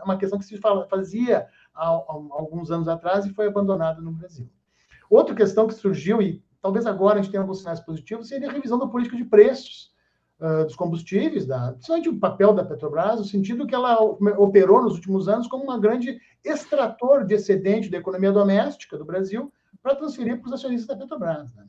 [0.00, 0.58] é uma questão que se
[0.90, 4.48] fazia há, há alguns anos atrás e foi abandonada no Brasil.
[5.08, 8.52] Outra questão que surgiu, e talvez agora a gente tenha alguns sinais positivos, seria a
[8.52, 9.90] revisão da política de preços
[10.40, 14.94] uh, dos combustíveis, da, principalmente o papel da Petrobras, no sentido que ela operou nos
[14.94, 20.40] últimos anos como uma grande extrator de excedente da economia doméstica do Brasil para transferir
[20.40, 21.52] para os acionistas da Petrobras.
[21.54, 21.64] Né?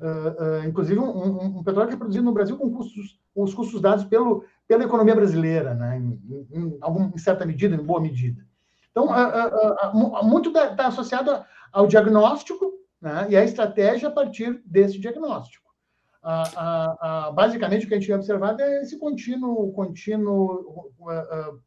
[0.00, 3.54] Uh, uh, inclusive, um, um, um, petróleo que é produzido no Brasil com custos, os
[3.54, 5.98] custos dados pelo, pela economia brasileira, né?
[5.98, 8.44] em, em, algum, em certa medida, em boa medida.
[8.90, 13.26] Então, uh, muito está associado ao diagnóstico né?
[13.28, 15.63] e à estratégia a partir desse diagnóstico
[16.24, 20.90] a, a, basicamente o que a gente tem observado é esse contínuo, contínuo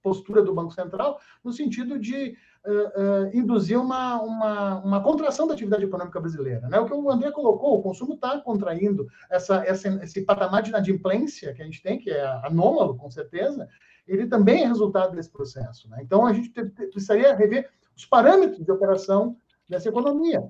[0.01, 5.53] postura do Banco Central no sentido de uh, uh, induzir uma, uma, uma, contração da
[5.53, 6.67] atividade econômica brasileira.
[6.67, 6.79] Né?
[6.79, 11.53] O que o André colocou, o consumo está contraindo essa, essa, esse patamar de inadimplência
[11.53, 13.69] que a gente tem, que é anômalo, com certeza,
[14.07, 15.89] ele também é resultado desse processo.
[15.89, 15.99] Né?
[16.01, 19.37] Então, a gente precisaria rever os parâmetros de operação
[19.69, 20.43] dessa economia.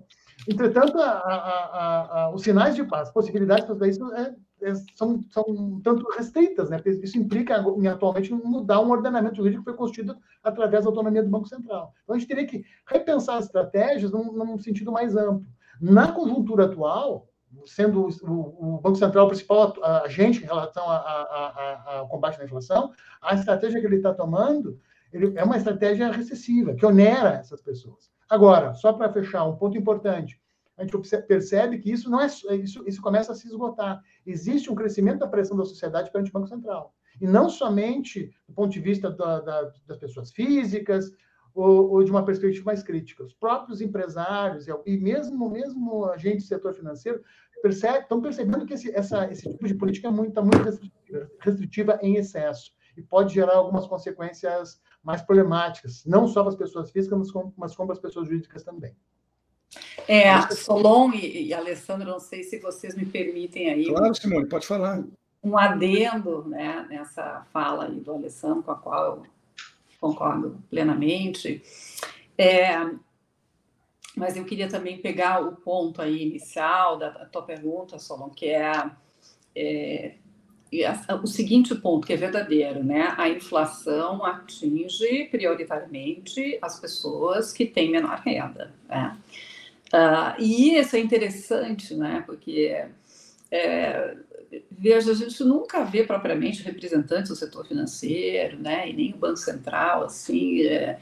[0.48, 5.80] Entretanto, a, a, a, os sinais de paz, possibilidades para isso é, é, são, são
[5.84, 6.82] tanto restritas, né?
[6.86, 11.48] Isso implica, atualmente, mudar um ordenamento jurídico que foi constituído através da autonomia do Banco
[11.48, 11.94] Central.
[12.04, 15.46] Então, a gente teria que repensar as estratégias num, num sentido mais amplo.
[15.80, 17.28] Na conjuntura atual,
[17.66, 19.74] sendo o, o, Banco Central o principal
[20.04, 24.80] agente em relação ao combate à inflação, a estratégia que ele está tomando
[25.12, 28.10] ele, é uma estratégia recessiva, que onera essas pessoas.
[28.30, 30.40] Agora, só para fechar, um ponto importante.
[30.78, 30.96] A gente
[31.28, 34.04] percebe que isso não é isso, isso começa a se esgotar.
[34.26, 36.94] Existe um crescimento da pressão da sociedade perante o Banco Central.
[37.20, 41.12] E não somente do ponto de vista da, da, das pessoas físicas
[41.56, 43.24] ou, ou, de uma perspectiva mais crítica.
[43.24, 47.24] Os próprios empresários e mesmo mesmo agentes do setor financeiro
[47.66, 52.00] estão percebendo que esse, essa, esse tipo de política é muito, tá muito restritiva, restritiva
[52.04, 57.18] em excesso e pode gerar algumas consequências mais problemáticas, não só para as pessoas físicas,
[57.18, 58.94] mas como, mas como para as pessoas jurídicas também.
[60.06, 63.86] É, Solon e, e Alessandro, não sei se vocês me permitem aí.
[63.86, 65.02] Claro, Simone, pode falar.
[65.42, 69.24] um adendo né, nessa fala aí do Alessandro, com a qual eu
[69.98, 71.64] concordo plenamente.
[72.38, 72.76] É,
[74.14, 78.48] mas eu queria também pegar o ponto aí inicial da, da tua pergunta, Solon, que
[78.50, 78.92] é,
[79.56, 80.16] é
[81.24, 83.14] o seguinte ponto que é verdadeiro, né?
[83.18, 89.18] A inflação atinge prioritariamente as pessoas que têm menor renda, né?
[89.94, 92.22] Uh, e isso é interessante, né?
[92.26, 92.86] Porque
[93.50, 94.18] é,
[94.72, 98.90] veja, a gente nunca vê propriamente representantes do setor financeiro, né?
[98.90, 101.00] E nem o Banco Central, assim, é,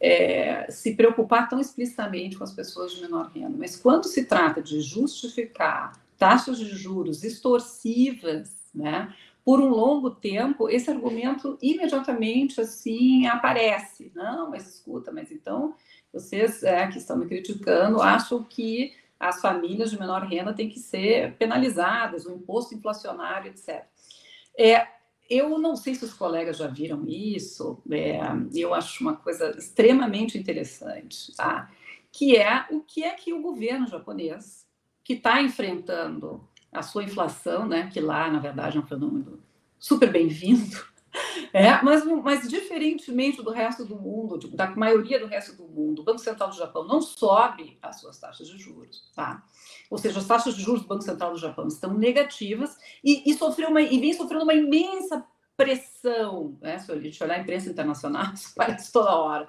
[0.00, 3.56] é, se preocupar tão explicitamente com as pessoas de menor renda.
[3.58, 9.14] Mas quando se trata de justificar taxas de juros extorsivas né?
[9.44, 14.12] Por um longo tempo, esse argumento imediatamente assim aparece.
[14.14, 15.74] Não, mas escuta, mas então
[16.12, 20.78] vocês é, que estão me criticando acham que as famílias de menor renda têm que
[20.78, 23.84] ser penalizadas, o imposto inflacionário, etc.
[24.58, 24.86] É,
[25.28, 28.20] eu não sei se os colegas já viram isso, é,
[28.54, 31.70] eu acho uma coisa extremamente interessante, tá?
[32.12, 34.66] que é o que é que o governo japonês,
[35.04, 39.40] que está enfrentando a sua inflação, né, que lá, na verdade, é um fenômeno
[39.78, 40.76] super bem-vindo,
[41.52, 46.04] é, mas, mas diferentemente do resto do mundo, da maioria do resto do mundo, o
[46.04, 49.42] Banco Central do Japão não sobe as suas taxas de juros, tá?
[49.90, 53.34] Ou seja, as taxas de juros do Banco Central do Japão estão negativas e, e
[53.34, 55.24] sofreu uma, e vem sofrendo uma imensa
[55.56, 56.78] pressão, né?
[56.78, 59.48] Se a gente olhar a imprensa internacional, isso parece toda hora.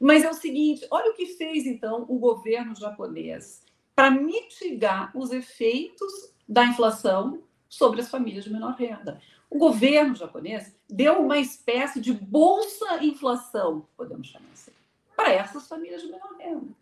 [0.00, 3.62] Mas é o seguinte, olha o que fez então o governo japonês
[3.94, 9.22] para mitigar os efeitos da inflação sobre as famílias de menor renda.
[9.48, 14.72] O governo japonês deu uma espécie de bolsa inflação, podemos chamar assim,
[15.14, 16.74] para essas famílias de menor renda.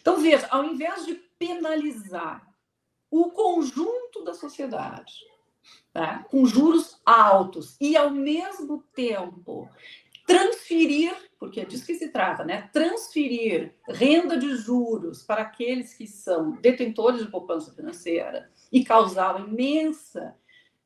[0.00, 2.52] Então, veja, ao invés de penalizar
[3.08, 5.24] o conjunto da sociedade
[5.92, 9.68] tá, com juros altos e, ao mesmo tempo,
[10.26, 12.70] transferir, porque é disso que se trata, né?
[12.72, 19.48] Transferir renda de juros para aqueles que são detentores de poupança financeira e causar uma
[19.48, 20.36] imensa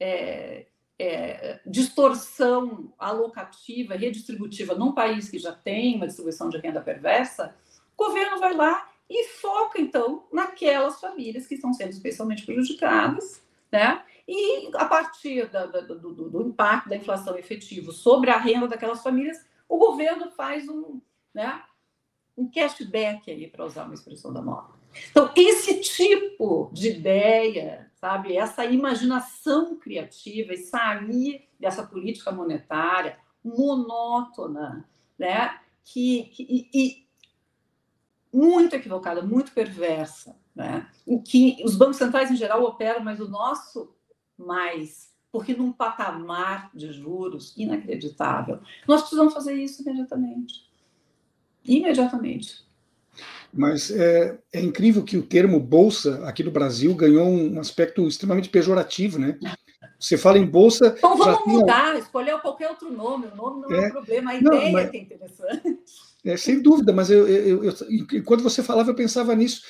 [0.00, 0.64] é,
[0.98, 7.54] é, distorção alocativa, redistributiva num país que já tem uma distribuição de renda perversa,
[7.94, 14.02] o governo vai lá e foca, então, naquelas famílias que estão sendo especialmente prejudicadas, né?
[14.26, 19.02] E a partir da, da, do, do, impacto da inflação efetivo sobre a renda daquelas
[19.02, 21.00] famílias, o governo faz um,
[21.34, 21.62] né,
[22.36, 24.74] um cashback aí, para usar uma expressão da moda.
[25.10, 34.88] Então, esse tipo de ideia, sabe, essa imaginação criativa e sair dessa política monetária monótona,
[35.18, 37.06] né, que, que e, e
[38.32, 43.28] muito equivocada, muito perversa, né, em que os bancos centrais em geral operam, mas o
[43.28, 43.94] nosso
[44.36, 48.58] mais, porque num patamar de juros inacreditável.
[48.88, 50.64] Nós precisamos fazer isso imediatamente.
[51.62, 52.64] Imediatamente.
[53.52, 58.48] Mas é, é, incrível que o termo bolsa aqui no Brasil ganhou um aspecto extremamente
[58.48, 59.38] pejorativo, né?
[60.00, 60.94] Você fala em bolsa.
[60.96, 63.26] Então vamos mudar, escolher qualquer outro nome.
[63.26, 64.90] O nome não é, é um problema, a não, ideia mas...
[64.90, 65.78] que é interessante.
[66.24, 69.60] É, sem dúvida, mas eu, eu, eu, enquanto você falava, eu pensava nisso.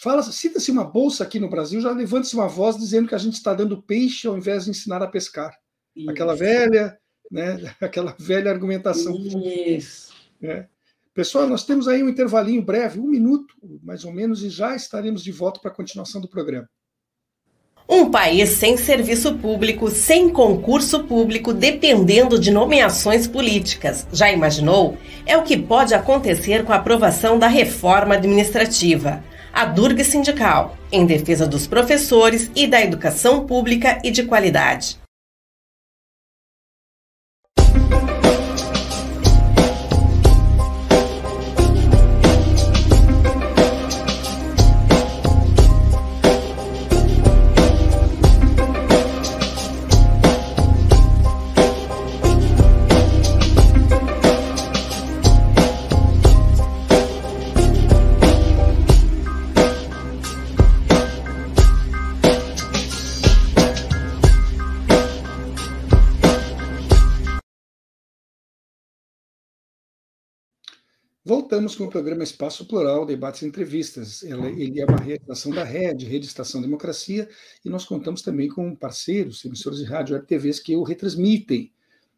[0.00, 3.34] Fala, cita-se uma bolsa aqui no Brasil, já levanta-se uma voz dizendo que a gente
[3.34, 5.56] está dando peixe ao invés de ensinar a pescar.
[5.94, 6.10] Isso.
[6.10, 6.98] Aquela velha,
[7.30, 7.56] né?
[7.80, 9.16] Aquela velha argumentação.
[9.16, 10.12] Isso.
[10.42, 10.66] É.
[11.14, 15.22] Pessoal, nós temos aí um intervalinho breve, um minuto mais ou menos, e já estaremos
[15.22, 16.68] de volta para a continuação do programa.
[17.88, 24.06] Um país sem serviço público, sem concurso público, dependendo de nomeações políticas.
[24.12, 24.98] Já imaginou?
[25.24, 29.24] É o que pode acontecer com a aprovação da reforma administrativa.
[29.56, 34.98] A Durga Sindical, em defesa dos professores e da educação pública e de qualidade.
[71.28, 74.22] Voltamos com o programa Espaço Plural, debates e entrevistas.
[74.22, 77.28] Ele é uma realização da Rede, Rede Estação Democracia,
[77.64, 81.72] e nós contamos também com parceiros, emissoras de rádio e TVs que o retransmitem.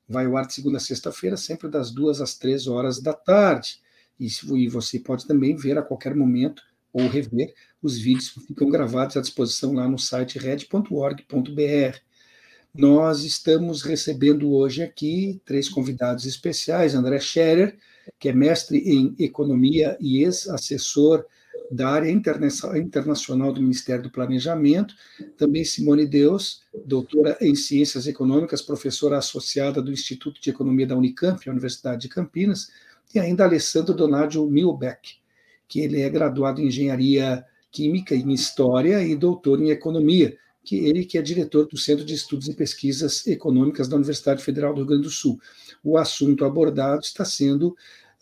[0.07, 3.81] Vai ao ar de segunda a sexta-feira, sempre das duas às três horas da tarde.
[4.21, 4.29] E,
[4.69, 9.23] você pode também ver a qualquer momento ou rever os vídeos que ficam gravados à
[9.23, 11.99] disposição lá no site red.org.br.
[12.75, 17.79] nós estamos recebendo hoje aqui três convidados especiais: André Scherer,
[18.19, 21.25] que é mestre em economia e ex-assessor
[21.71, 24.95] da área internacional do Ministério do Planejamento,
[25.37, 31.47] também Simone Deus, doutora em Ciências Econômicas, professora associada do Instituto de Economia da Unicamp,
[31.47, 32.71] a Universidade de Campinas,
[33.15, 35.17] e ainda Alessandro Donadio Milbeck,
[35.67, 40.37] que ele é graduado em Engenharia Química e em História e doutor em Economia,
[40.69, 44.75] que ele que é diretor do Centro de Estudos e Pesquisas Econômicas da Universidade Federal
[44.75, 45.41] do Rio Grande do Sul.
[45.83, 47.69] O assunto abordado está sendo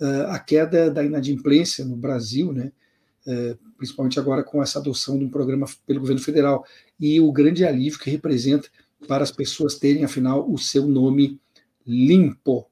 [0.00, 2.70] uh, a queda da inadimplência no Brasil, né,
[3.26, 6.64] uh, principalmente agora com essa adoção de um programa pelo governo federal,
[7.00, 8.68] e o grande alívio que representa
[9.08, 11.40] para as pessoas terem, afinal, o seu nome
[11.84, 12.70] limpo.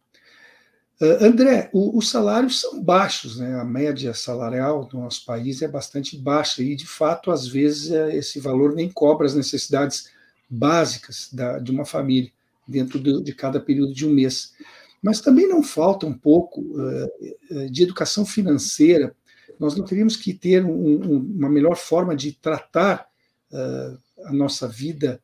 [1.04, 3.60] Uh, André, o, os salários são baixos, né?
[3.60, 8.16] a média salarial do nosso país é bastante baixa e, de fato, às vezes é,
[8.16, 10.10] esse valor nem cobre as necessidades
[10.48, 12.32] básicas da, de uma família
[12.66, 14.54] dentro de, de, cada período de um mês.
[15.02, 19.14] Mas também não falta um pouco uh, de educação financeira.
[19.60, 23.06] Nós não teríamos que ter um, um, uma melhor forma de tratar
[23.52, 25.20] uh, a nossa vida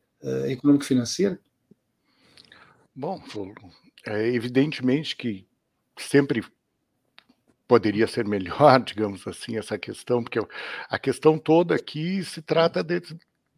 [0.47, 1.39] econômico-financeira?
[2.95, 3.19] Bom,
[4.05, 5.47] é evidentemente que
[6.03, 6.43] sempre
[7.67, 10.39] poderia ser melhor, digamos assim, essa questão, porque
[10.89, 13.01] a questão toda aqui se trata de,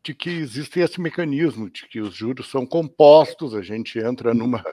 [0.03, 4.63] de que existe esse mecanismo, de que os juros são compostos, a gente entra numa,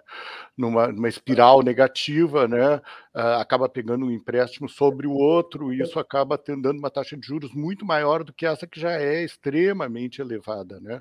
[0.55, 2.77] numa, numa espiral negativa, né?
[3.15, 7.17] Uh, acaba pegando um empréstimo sobre o outro, e isso acaba tendo, dando uma taxa
[7.17, 10.79] de juros muito maior do que essa que já é extremamente elevada.
[10.81, 11.01] Né?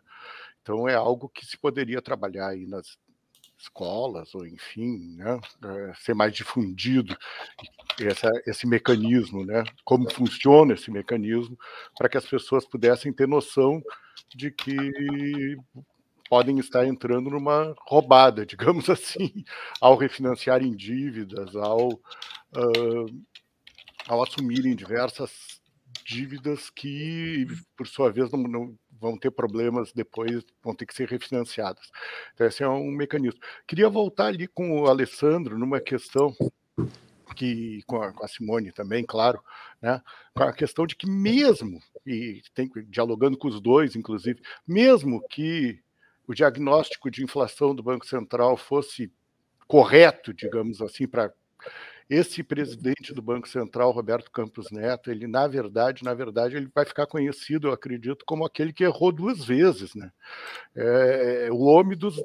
[0.62, 2.98] Então é algo que se poderia trabalhar aí nas,
[3.60, 7.16] escolas, ou enfim, né, eh, ser mais difundido
[8.00, 11.58] essa, esse mecanismo, né, como funciona esse mecanismo,
[11.98, 13.82] para que as pessoas pudessem ter noção
[14.34, 15.58] de que
[16.30, 19.44] podem estar entrando numa roubada, digamos assim,
[19.82, 23.24] ao refinanciarem dívidas, ao, uh,
[24.08, 25.60] ao assumirem diversas
[26.06, 31.08] dívidas que, por sua vez, não, não vão ter problemas depois, vão ter que ser
[31.08, 31.90] refinanciadas.
[32.34, 33.40] Então, esse é um mecanismo.
[33.68, 36.36] Queria voltar ali com o Alessandro numa questão
[37.36, 39.42] que com a, com a, Simone também, claro,
[39.82, 40.02] né,
[40.34, 45.80] com a questão de que mesmo e tem dialogando com os dois, inclusive, mesmo que
[46.28, 49.12] o diagnóstico de inflação do Banco Central fosse
[49.68, 51.32] correto, digamos assim, para
[52.10, 56.84] esse presidente do Banco Central, Roberto Campos Neto, ele na verdade, na verdade, ele vai
[56.84, 60.10] ficar conhecido, eu acredito, como aquele que errou duas vezes, né?
[60.76, 62.20] É, é o homem dos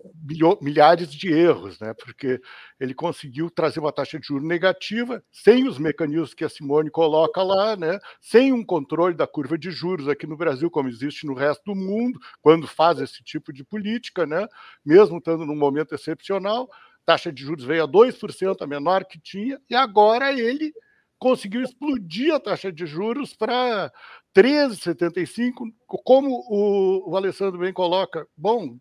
[0.62, 1.92] milhares de erros, né?
[1.94, 2.40] Porque
[2.80, 7.42] ele conseguiu trazer uma taxa de juros negativa sem os mecanismos que a Simone coloca
[7.42, 7.98] lá, né?
[8.22, 11.74] Sem um controle da curva de juros aqui no Brasil, como existe no resto do
[11.74, 14.46] mundo, quando faz esse tipo de política, né?
[14.84, 16.70] Mesmo estando num momento excepcional
[17.04, 20.72] taxa de juros veio a 2%, a menor que tinha, e agora ele
[21.18, 23.92] conseguiu explodir a taxa de juros para
[24.34, 28.26] 13,75%, como o, o Alessandro bem coloca.
[28.36, 28.76] Bom,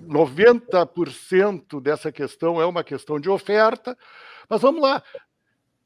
[0.00, 3.96] 90% dessa questão é uma questão de oferta,
[4.48, 5.02] mas vamos lá.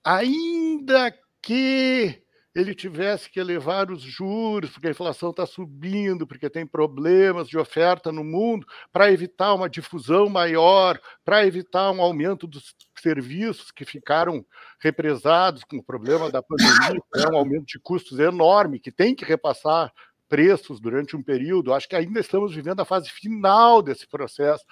[0.05, 2.22] Ainda que
[2.55, 7.57] ele tivesse que elevar os juros, porque a inflação está subindo, porque tem problemas de
[7.57, 13.85] oferta no mundo, para evitar uma difusão maior, para evitar um aumento dos serviços que
[13.85, 14.45] ficaram
[14.81, 19.25] represados com o problema da pandemia, é um aumento de custos enorme, que tem que
[19.25, 19.91] repassar
[20.29, 21.73] preços durante um período.
[21.73, 24.65] Acho que ainda estamos vivendo a fase final desse processo.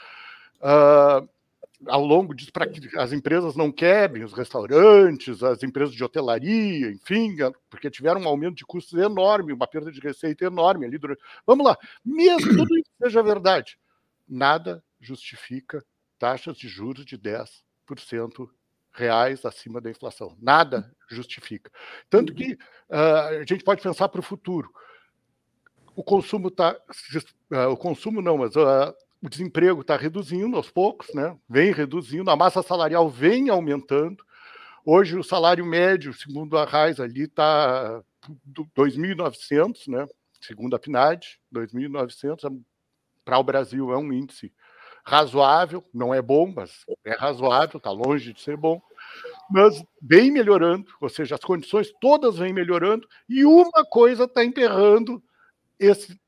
[0.56, 1.28] Uh,
[1.86, 6.90] ao longo disso, para que as empresas não quebrem, os restaurantes, as empresas de hotelaria,
[6.90, 7.36] enfim,
[7.68, 11.22] porque tiveram um aumento de custos enorme, uma perda de receita enorme ali durante.
[11.46, 13.78] Vamos lá, mesmo tudo isso seja verdade,
[14.28, 15.84] nada justifica
[16.18, 18.48] taxas de juros de 10%
[18.92, 20.36] reais acima da inflação.
[20.40, 21.70] Nada justifica.
[22.08, 22.52] Tanto que
[22.90, 24.70] uh, a gente pode pensar para o futuro.
[25.96, 26.76] O consumo está.
[27.50, 31.36] Uh, o consumo não, mas uh, o desemprego está reduzindo aos poucos, né?
[31.48, 34.24] vem reduzindo, a massa salarial vem aumentando.
[34.84, 38.02] Hoje o salário médio, segundo a Raiz, ali está
[38.76, 40.06] 2.900, né?
[40.40, 42.60] segundo a PNAD, 2.900
[43.24, 44.52] para o Brasil é um índice
[45.04, 48.80] razoável, não é bom, mas é razoável, está longe de ser bom,
[49.50, 55.22] mas vem melhorando, ou seja, as condições todas vêm melhorando, e uma coisa está emperrando
[55.78, 56.18] esse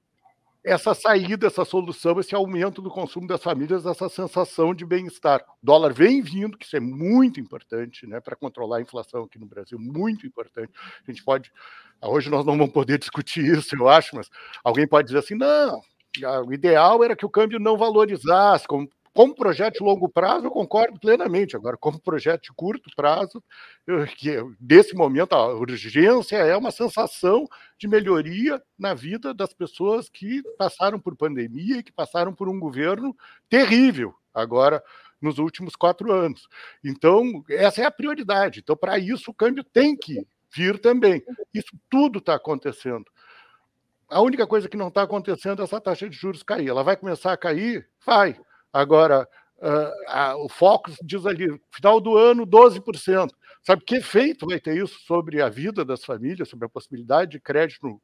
[0.65, 5.41] essa saída, essa solução, esse aumento do consumo das famílias, essa sensação de bem-estar.
[5.41, 9.39] O dólar vem vindo, que isso é muito importante né, para controlar a inflação aqui
[9.39, 10.73] no Brasil, muito importante.
[11.07, 11.53] A gente pode.
[12.01, 14.31] Hoje nós não vamos poder discutir isso, eu acho, mas
[14.63, 15.81] alguém pode dizer assim: não,
[16.47, 20.51] o ideal era que o câmbio não valorizasse, como como projeto de longo prazo, eu
[20.51, 21.55] concordo plenamente.
[21.55, 23.43] Agora, como projeto de curto prazo,
[23.87, 27.47] eu, que desse momento a urgência é uma sensação
[27.79, 32.59] de melhoria na vida das pessoas que passaram por pandemia e que passaram por um
[32.59, 33.15] governo
[33.49, 34.83] terrível agora
[35.21, 36.49] nos últimos quatro anos.
[36.83, 38.61] Então, essa é a prioridade.
[38.61, 41.23] Então, para isso, o câmbio tem que vir também.
[41.53, 43.05] Isso tudo está acontecendo.
[44.09, 46.69] A única coisa que não está acontecendo é essa taxa de juros cair.
[46.69, 47.89] Ela vai começar a cair?
[48.05, 48.39] Vai
[48.73, 53.31] Agora, uh, o Focus diz ali, final do ano, 12%.
[53.63, 57.41] Sabe que efeito vai ter isso sobre a vida das famílias, sobre a possibilidade de
[57.41, 58.01] crédito?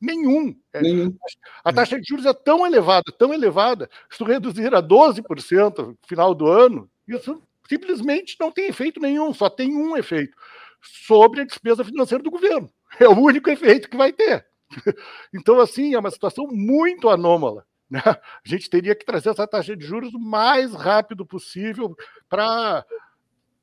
[0.00, 0.56] Nenhum.
[0.72, 1.16] É, Nenhum.
[1.64, 5.98] A taxa de juros é tão elevada, tão elevada, se tu reduzir a 12% no
[6.06, 10.36] final do ano, isso simplesmente não tem efeito nenhum, só tem um efeito
[10.82, 12.68] sobre a despesa financeira do governo.
[12.98, 14.46] É o único efeito que vai ter.
[15.34, 17.64] Então, assim, é uma situação muito anômala.
[17.92, 18.00] Né?
[18.06, 21.94] A gente teria que trazer essa taxa de juros o mais rápido possível
[22.26, 22.86] para,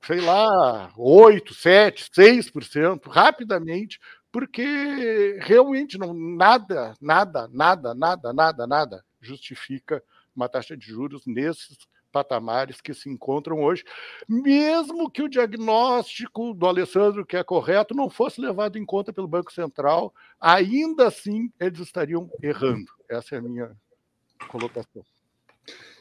[0.03, 3.99] sei lá, 8, 7, 6%, rapidamente,
[4.31, 10.03] porque realmente não, nada, nada, nada, nada, nada, nada justifica
[10.35, 11.75] uma taxa de juros nesses
[12.11, 13.83] patamares que se encontram hoje,
[14.27, 19.27] mesmo que o diagnóstico do Alessandro, que é correto, não fosse levado em conta pelo
[19.27, 22.91] Banco Central, ainda assim eles estariam errando.
[23.09, 23.75] Essa é a minha
[24.47, 25.03] colocação.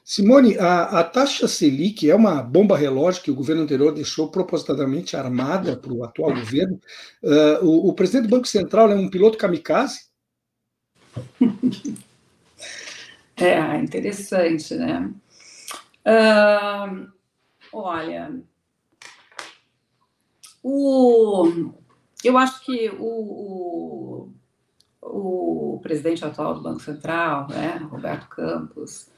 [0.04, 5.14] Simone, a, a, taxa Selic é uma bomba relógio que o governo anterior deixou propositadamente
[5.14, 6.80] armada para o atual governo.
[7.22, 10.08] Uh, o, o, presidente do Banco Central é um piloto kamikaze?
[13.40, 15.12] É, interessante, né?
[16.04, 17.08] Uh,
[17.72, 18.42] olha,
[20.60, 21.72] o,
[22.24, 24.34] eu acho que o, o
[25.82, 29.10] presidente atual do Banco Central, né, Roberto Campos,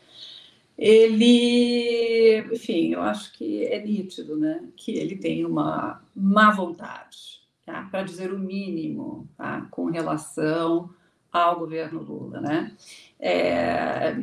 [0.76, 7.86] ele, enfim, eu acho que é nítido, né, que ele tem uma má vontade, tá,
[7.90, 10.90] para dizer o mínimo, tá, com relação
[11.30, 12.76] ao governo Lula, né.
[13.18, 14.16] É,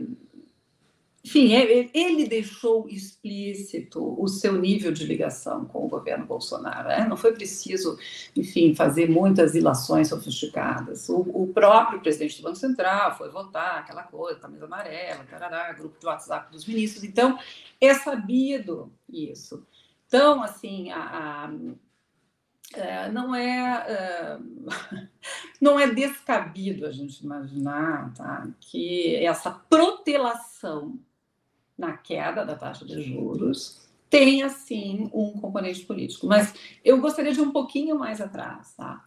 [1.28, 6.88] enfim, é, é, ele deixou explícito o seu nível de ligação com o governo Bolsonaro.
[6.88, 7.05] Né?
[7.05, 7.99] Não foi preciso,
[8.34, 11.09] enfim, fazer muitas ilações sofisticadas.
[11.09, 15.99] O, o, próprio presidente do Banco Central foi votar, aquela coisa, camisa amarela, tarará, grupo
[15.99, 17.03] de WhatsApp dos ministros.
[17.03, 17.38] Então,
[17.82, 19.67] é sabido isso.
[20.07, 21.51] Então, assim, a, a
[22.73, 24.39] é, não é,
[25.59, 30.97] não é descabido a gente imaginar tá, que essa protelação
[31.78, 36.28] na queda da taxa de juros tem, assim, um componente político.
[36.28, 36.53] Mas
[36.84, 39.03] eu gostaria de ir um pouquinho mais atrás, tá?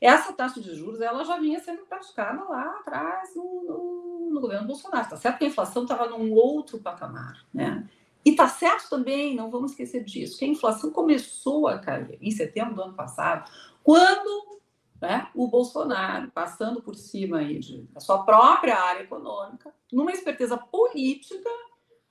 [0.00, 4.66] Essa taxa de juros, ela já vinha sendo praticada lá atrás no, no, no governo
[4.66, 5.08] Bolsonaro.
[5.08, 7.88] Tá certo que a inflação estava num outro patamar, né?
[8.24, 12.30] E tá certo também, não vamos esquecer disso, que a inflação começou a cair em
[12.30, 13.50] setembro do ano passado,
[13.82, 14.60] quando
[15.00, 20.56] né, o Bolsonaro, passando por cima aí de, da sua própria área econômica, numa esperteza
[20.56, 21.50] política,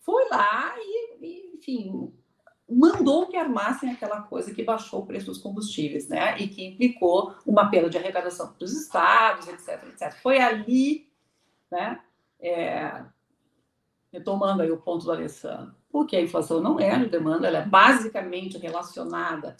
[0.03, 2.13] foi lá e, enfim,
[2.69, 6.37] mandou que armassem aquela coisa que baixou o preço dos combustíveis, né?
[6.37, 10.13] E que implicou uma perda de arrecadação para os estados, etc, etc.
[10.21, 11.09] Foi ali,
[11.71, 12.01] né?
[12.39, 13.05] É,
[14.11, 17.65] retomando aí o ponto do Alessandro, porque a inflação não é de demanda, ela é
[17.65, 19.55] basicamente relacionada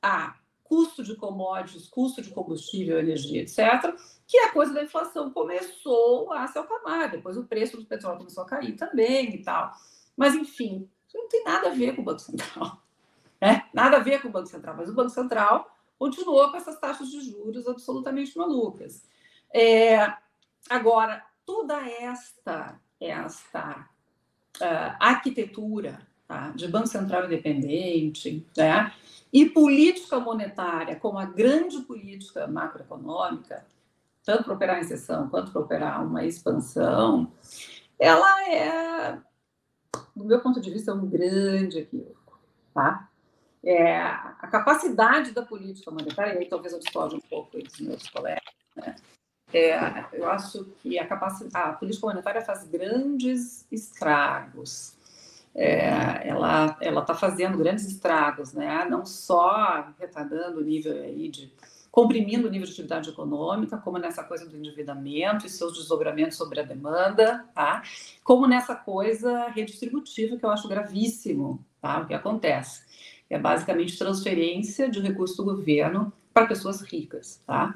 [0.00, 0.36] a
[0.72, 3.94] custo de commodities, custo de combustível, energia, etc.,
[4.26, 7.10] que a coisa da inflação começou a se acalmar.
[7.10, 9.70] Depois o preço do petróleo começou a cair também e tal.
[10.16, 12.80] Mas, enfim, isso não tem nada a ver com o Banco Central.
[13.38, 13.68] Né?
[13.74, 14.76] Nada a ver com o Banco Central.
[14.76, 19.02] Mas o Banco Central continuou com essas taxas de juros absolutamente malucas.
[19.52, 20.14] É,
[20.70, 23.88] agora, toda esta, esta
[24.60, 28.92] uh, arquitetura tá, de Banco Central independente, né?
[29.32, 33.64] E política monetária, como a grande política macroeconômica,
[34.24, 37.32] tanto para operar em sessão quanto para operar uma expansão,
[37.98, 39.18] ela é,
[40.14, 42.38] do meu ponto de vista, um grande equívoco.
[42.74, 43.08] Tá?
[43.64, 48.08] É, a capacidade da política monetária, e aí talvez eu discorde um pouco dos meus
[48.08, 48.42] colegas,
[48.76, 48.96] né?
[49.54, 54.96] É, eu acho que a, capacidade, a política monetária faz grandes estragos
[55.54, 58.86] é, ela está fazendo grandes estragos, né?
[58.88, 61.52] Não só retardando o nível aí de
[61.90, 66.58] comprimindo o nível de atividade econômica, como nessa coisa do endividamento e seus desdobramentos sobre
[66.58, 67.82] a demanda, tá?
[68.24, 72.00] Como nessa coisa redistributiva que eu acho gravíssimo, tá?
[72.00, 72.82] O que acontece
[73.28, 77.74] é basicamente transferência de recursos do governo para pessoas ricas, tá?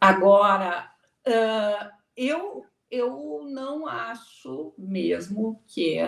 [0.00, 0.90] Agora,
[1.24, 5.98] uh, eu eu não acho mesmo que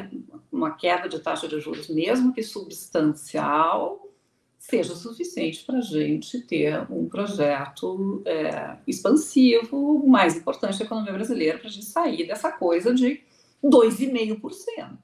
[0.50, 4.08] uma queda de taxa de juros, mesmo que substancial,
[4.58, 11.12] seja suficiente para a gente ter um projeto é, expansivo, o mais importante da economia
[11.12, 13.22] brasileira, para a gente sair dessa coisa de
[13.64, 14.98] 2,5%,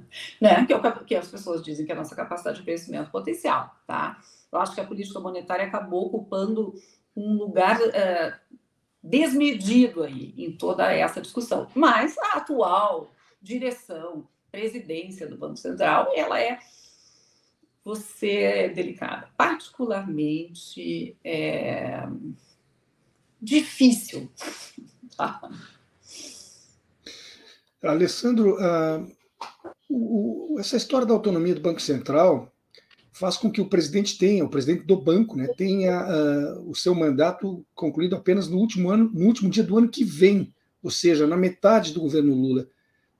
[0.40, 0.64] né?
[0.66, 3.74] que é o que as pessoas dizem que é a nossa capacidade de crescimento potencial.
[3.86, 4.18] Tá?
[4.50, 6.74] Eu acho que a política monetária acabou ocupando
[7.16, 8.38] um lugar é,
[9.02, 11.68] desmedido aí em toda essa discussão.
[11.74, 16.58] Mas a atual direção, presidência do Banco Central, ela é
[17.82, 22.06] você é delicada, particularmente é,
[23.40, 24.30] difícil.
[25.16, 25.40] Tá?
[27.82, 29.10] Alessandro, uh,
[29.88, 32.52] o, essa história da autonomia do Banco Central
[33.12, 36.94] faz com que o presidente tenha, o presidente do banco, né, tenha uh, o seu
[36.94, 40.52] mandato concluído apenas no último ano, no último dia do ano que vem,
[40.82, 42.68] ou seja, na metade do governo Lula.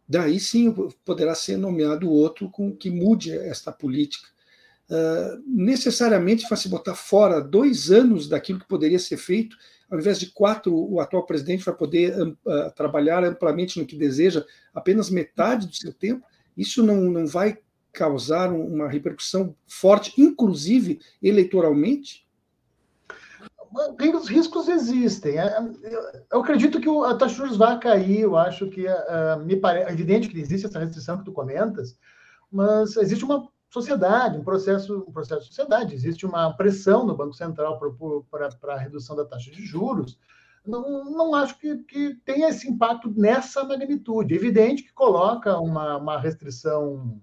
[0.08, 0.72] Daí sim
[1.04, 4.26] poderá ser nomeado outro com que mude esta política.
[4.88, 9.56] Uh, necessariamente vai se botar fora dois anos daquilo que poderia ser feito,
[9.90, 12.36] ao invés de quatro, o atual presidente vai poder uh,
[12.76, 16.24] trabalhar amplamente no que deseja apenas metade do seu tempo.
[16.56, 17.58] Isso não, não vai
[17.92, 22.26] causar uma repercussão forte, inclusive eleitoralmente?
[24.14, 25.38] Os riscos existem.
[25.38, 25.58] É,
[26.32, 28.20] eu acredito que a taxa de juros vai cair.
[28.20, 31.96] Eu acho que uh, me parece é evidente que existe essa restrição que tu comentas,
[32.50, 35.94] mas existe uma sociedade, um processo, um processo de sociedade.
[35.94, 37.80] Existe uma pressão no Banco Central
[38.28, 40.18] para a redução da taxa de juros.
[40.66, 44.34] Não, não acho que, que tenha esse impacto nessa magnitude.
[44.34, 47.20] É evidente que coloca uma, uma restrição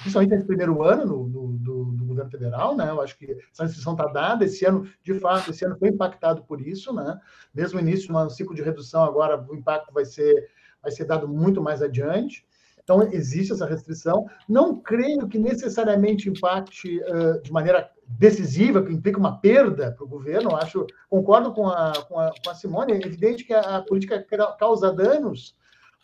[0.00, 2.88] principalmente nesse primeiro ano no, do, do, do, governo federal, né?
[2.90, 4.44] Eu acho que essa restrição está dada.
[4.44, 7.18] Esse ano, de fato, esse ano foi impactado por isso, né?
[7.54, 10.50] Mesmo início de um ciclo de redução, agora o impacto vai ser,
[10.82, 12.46] vai ser dado muito mais adiante.
[12.88, 14.26] Então, existe essa restrição.
[14.48, 20.08] Não creio que necessariamente impacte uh, de maneira decisiva, que implica uma perda para o
[20.08, 20.56] governo.
[20.56, 24.24] Acho, concordo com a, com, a, com a Simone, é evidente que a, a política
[24.58, 25.54] causa danos,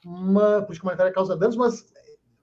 [0.05, 1.91] uma política monetária causa danos, mas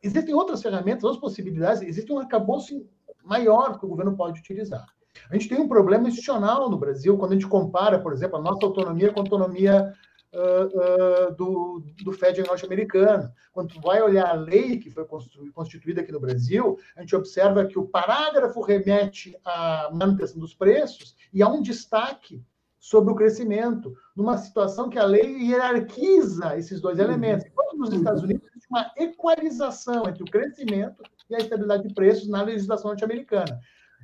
[0.01, 2.85] existem outras ferramentas, outras possibilidades, existe um arcabouço
[3.23, 4.85] maior que o governo pode utilizar.
[5.29, 8.41] A gente tem um problema institucional no Brasil, quando a gente compara, por exemplo, a
[8.41, 9.93] nossa autonomia com a autonomia
[10.33, 13.31] uh, uh, do, do Fed norte-americano.
[13.51, 15.05] Quando tu vai olhar a lei que foi
[15.53, 21.15] constituída aqui no Brasil, a gente observa que o parágrafo remete à manutenção dos preços
[21.33, 22.43] e há um destaque
[22.79, 27.05] sobre o crescimento, numa situação que a lei hierarquiza esses dois uhum.
[27.05, 27.45] elementos.
[27.45, 32.41] Enquanto nos Estados Unidos uma equalização entre o crescimento e a estabilidade de preços na
[32.41, 33.59] legislação norte-americana.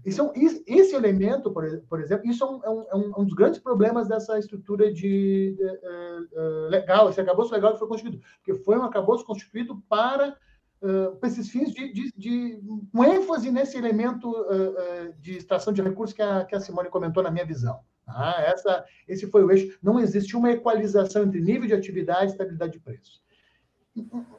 [0.05, 0.29] Esse, é
[0.67, 4.37] esse elemento, por, exemplo, isso é um, é, um, é um, dos grandes problemas dessa
[4.37, 9.25] estrutura de, de, uh, legal, esse acabouço legal que foi constituído, porque foi um acabouço
[9.25, 10.37] constituído para,
[10.81, 12.61] uh, para esses fins de, de, de,
[12.93, 17.23] com ênfase nesse elemento uh, de extração de recursos que a, que a Simone comentou
[17.23, 17.79] na minha visão.
[18.07, 19.77] Ah, essa, esse foi o eixo.
[19.83, 23.21] Não existiu uma equalização entre nível de atividade e estabilidade de preço.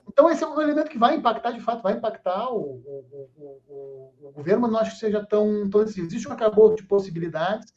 [0.07, 4.13] Então, esse é um elemento que vai impactar, de fato, vai impactar o, o, o,
[4.21, 6.03] o governo, mas não acho que seja tão, tão assim.
[6.03, 7.73] Existe um acabou de possibilidades.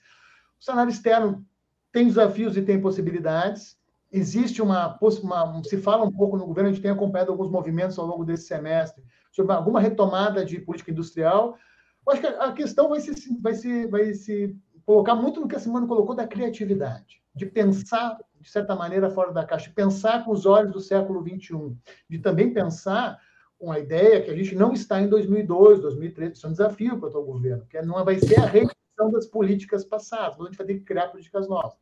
[0.59, 1.45] O cenário externo
[1.91, 3.77] tem desafios e tem possibilidades.
[4.11, 7.97] Existe uma, uma, Se fala um pouco no governo, a gente tem acompanhado alguns movimentos
[7.97, 11.57] ao longo desse semestre sobre alguma retomada de política industrial.
[12.05, 14.55] Eu acho que a questão vai se, vai se, vai se
[14.85, 19.31] colocar muito no que a Simone colocou da criatividade, de pensar, de certa maneira, fora
[19.31, 21.77] da caixa, pensar com os olhos do século XXI,
[22.09, 23.19] de também pensar
[23.57, 26.97] com a ideia que a gente não está em 2002, 2013, isso é um desafio
[26.97, 30.45] para o atual governo, que é, não vai ser a repetição das políticas passadas, a
[30.45, 31.73] gente vai ter que criar políticas novas.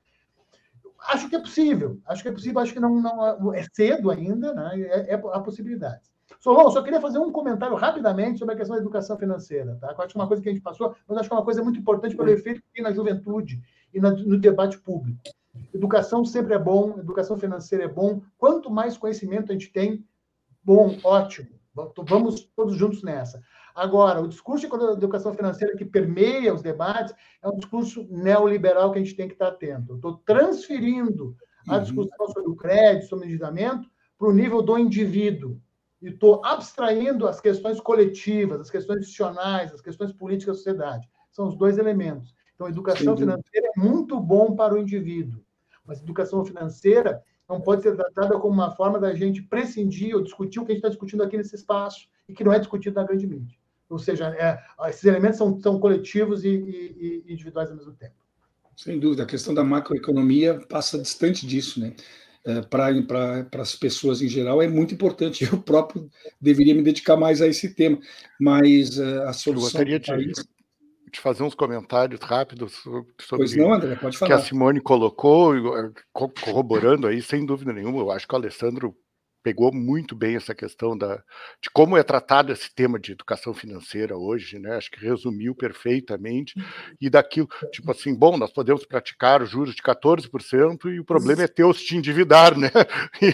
[1.08, 4.54] Acho que é possível, acho que é possível, acho que não, não é cedo ainda,
[4.54, 4.72] né?
[4.82, 6.02] é, é a possibilidade.
[6.40, 9.78] Solon, só queria fazer um comentário rapidamente sobre a questão da educação financeira.
[9.80, 9.92] Tá?
[9.92, 11.46] Eu acho que é uma coisa que a gente passou, mas acho que é uma
[11.46, 13.62] coisa muito importante pelo efeito que tem na juventude
[13.94, 15.22] e no debate público.
[15.74, 18.22] Educação sempre é bom, educação financeira é bom.
[18.38, 20.06] Quanto mais conhecimento a gente tem,
[20.64, 21.50] bom, ótimo.
[22.08, 23.42] Vamos todos juntos nessa.
[23.74, 29.00] Agora, o discurso de educação financeira que permeia os debates é um discurso neoliberal que
[29.00, 29.96] a gente tem que estar atento.
[29.96, 31.36] estou transferindo
[31.68, 31.84] a uhum.
[31.84, 35.62] discussão sobre o crédito, sobre o endividamento, para o nível do indivíduo
[36.02, 41.10] e estou abstraindo as questões coletivas, as questões institucionais, as questões políticas da sociedade.
[41.32, 42.34] São os dois elementos.
[42.60, 43.24] Então, a educação Sim.
[43.24, 45.42] financeira é muito bom para o indivíduo,
[45.86, 50.22] mas a educação financeira não pode ser tratada como uma forma da gente prescindir ou
[50.22, 52.98] discutir o que a gente está discutindo aqui nesse espaço e que não é discutido
[52.98, 53.58] na grande mídia.
[53.90, 58.16] Ou seja, é, esses elementos são, são coletivos e, e, e individuais ao mesmo tempo.
[58.76, 61.96] Sem dúvida, a questão da macroeconomia passa distante disso, né?
[62.46, 65.44] é, para as pessoas em geral é muito importante.
[65.50, 66.10] Eu próprio
[66.42, 68.00] deveria me dedicar mais a esse tema,
[68.40, 69.82] mas uh, a solução.
[69.82, 70.59] Eu gostaria de, país...
[71.12, 74.30] de, fazer uns comentários rápidos sobre, pois não, André, pode falar.
[74.30, 75.54] que a Simone colocou,
[76.44, 78.00] corroborando aí, sem dúvida nenhuma.
[78.00, 78.96] Eu acho que o Alessandro
[79.42, 81.16] pegou muito bem essa questão da,
[81.62, 84.76] de como é tratado esse tema de educação financeira hoje, né?
[84.76, 86.54] Acho que resumiu perfeitamente.
[87.00, 91.44] E daquilo, tipo assim, bom, nós podemos praticar os juros de 14% e o problema
[91.44, 92.70] é ter os te endividar, né?
[93.22, 93.34] E,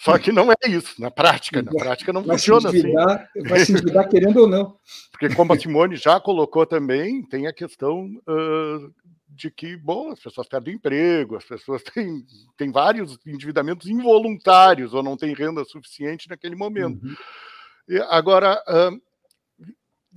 [0.00, 3.48] só que não é isso, na prática, na prática não vai funciona se endividar, assim.
[3.48, 4.76] Vai se endividar querendo ou não.
[5.12, 8.92] Porque como a Simone já colocou também, tem a questão uh,
[9.36, 12.26] de que, bom, as pessoas perdem emprego, as pessoas têm,
[12.56, 17.04] têm vários endividamentos involuntários ou não têm renda suficiente naquele momento.
[17.04, 17.16] Uhum.
[17.88, 18.60] E, agora,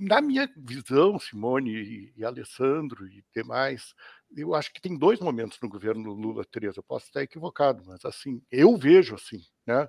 [0.00, 3.94] na minha visão, Simone e, e Alessandro e demais,
[4.34, 6.78] eu acho que tem dois momentos no governo Lula 13.
[6.78, 9.42] Eu posso estar equivocado, mas assim, eu vejo assim.
[9.66, 9.84] Né?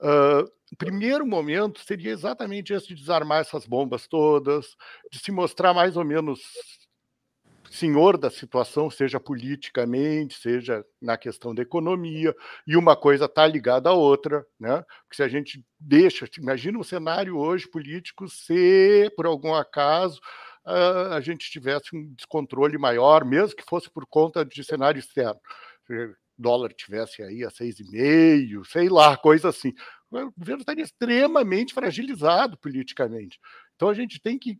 [0.00, 4.76] Uh, o primeiro momento seria exatamente esse de desarmar essas bombas todas,
[5.10, 6.40] de se mostrar mais ou menos
[7.74, 12.34] senhor da situação, seja politicamente, seja na questão da economia,
[12.66, 14.84] e uma coisa está ligada à outra, né?
[15.02, 20.20] Porque se a gente deixa, imagina um cenário hoje político se, por algum acaso,
[20.64, 25.40] a gente tivesse um descontrole maior, mesmo que fosse por conta de cenário externo.
[25.86, 29.72] Se dólar tivesse aí a seis e meio, sei lá, coisa assim.
[30.10, 33.38] O governo estaria extremamente fragilizado politicamente.
[33.74, 34.58] Então a gente tem que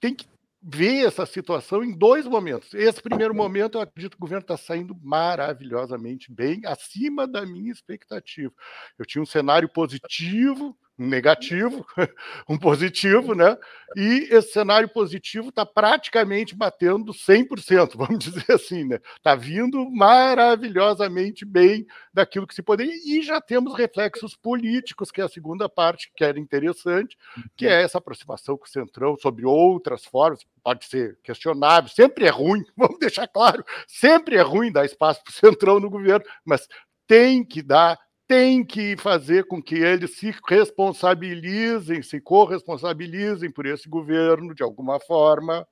[0.00, 0.26] tem que
[0.66, 2.72] ver essa situação em dois momentos.
[2.72, 7.70] Esse primeiro momento, eu acredito que o governo está saindo maravilhosamente bem, acima da minha
[7.70, 8.52] expectativa.
[8.98, 11.84] Eu tinha um cenário positivo um negativo,
[12.48, 13.56] um positivo, né?
[13.96, 18.98] E esse cenário positivo está praticamente batendo 100%, vamos dizer assim, né?
[19.16, 25.24] Está vindo maravilhosamente bem daquilo que se poderia, e já temos reflexos políticos, que é
[25.24, 27.16] a segunda parte que era interessante,
[27.56, 32.30] que é essa aproximação com o Centrão sobre outras formas, pode ser questionável, sempre é
[32.30, 36.68] ruim, vamos deixar claro, sempre é ruim dar espaço para o Centrão no governo, mas
[37.06, 43.88] tem que dar tem que fazer com que eles se responsabilizem, se corresponsabilizem por esse
[43.88, 45.66] governo de alguma forma,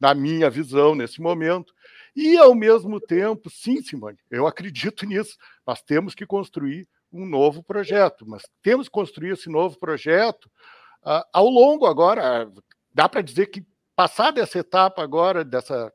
[0.00, 1.72] na minha visão, nesse momento.
[2.16, 5.36] E, ao mesmo tempo, sim, Simone, eu acredito nisso,
[5.66, 10.46] nós temos que construir um novo projeto, mas temos que construir esse novo projeto
[11.04, 12.50] uh, ao longo agora.
[12.92, 13.64] Dá para dizer que,
[13.94, 15.92] passada essa etapa agora, dessa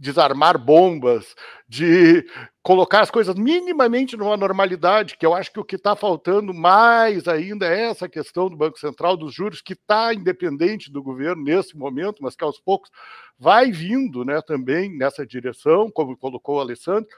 [0.00, 1.34] desarmar bombas,
[1.68, 2.26] de
[2.62, 7.28] colocar as coisas minimamente numa normalidade, que eu acho que o que está faltando mais
[7.28, 11.76] ainda é essa questão do Banco Central, dos juros, que está independente do governo nesse
[11.76, 12.90] momento, mas que aos poucos
[13.38, 17.08] vai vindo né, também nessa direção, como colocou o Alessandro.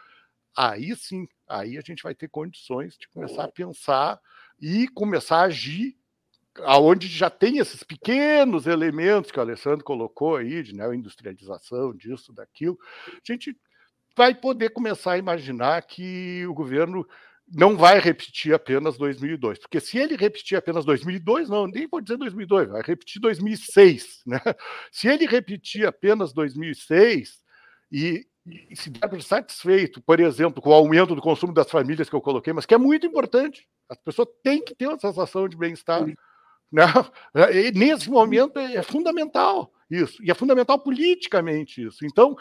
[0.57, 4.21] Aí sim, aí a gente vai ter condições de começar a pensar
[4.61, 5.97] e começar a agir
[6.61, 12.33] aonde já tem esses pequenos elementos que o Alessandro colocou aí, de né, industrialização, disso,
[12.33, 12.79] daquilo,
[13.09, 13.57] a gente
[14.17, 17.07] vai poder começar a imaginar que o governo
[17.55, 22.17] não vai repetir apenas 2002, porque se ele repetir apenas 2002, não, nem vou dizer
[22.17, 24.41] 2002, vai repetir 2006, né?
[24.91, 27.41] Se ele repetir apenas 2006
[27.91, 32.17] e, e se der satisfeito, por exemplo, com o aumento do consumo das famílias que
[32.17, 35.57] eu coloquei, mas que é muito importante, as pessoas têm que ter uma sensação de
[35.57, 36.03] bem-estar.
[36.73, 36.85] Né?
[37.53, 42.07] E nesse momento é, é fundamental isso, e é fundamental politicamente isso.
[42.07, 42.35] Então,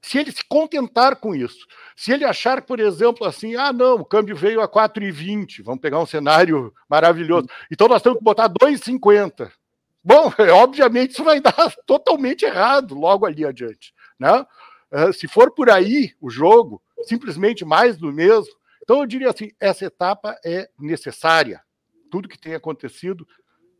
[0.00, 4.04] se ele se contentar com isso, se ele achar, por exemplo, assim, ah, não, o
[4.04, 9.50] câmbio veio a 4,20, vamos pegar um cenário maravilhoso, então nós temos que botar 2,50.
[10.02, 13.94] Bom, obviamente isso vai dar totalmente errado logo ali adiante.
[14.18, 14.44] Né?
[14.90, 18.52] Ah, se for por aí o jogo, simplesmente mais do mesmo,
[18.82, 21.62] então eu diria assim, essa etapa é necessária,
[22.12, 23.26] tudo que tem acontecido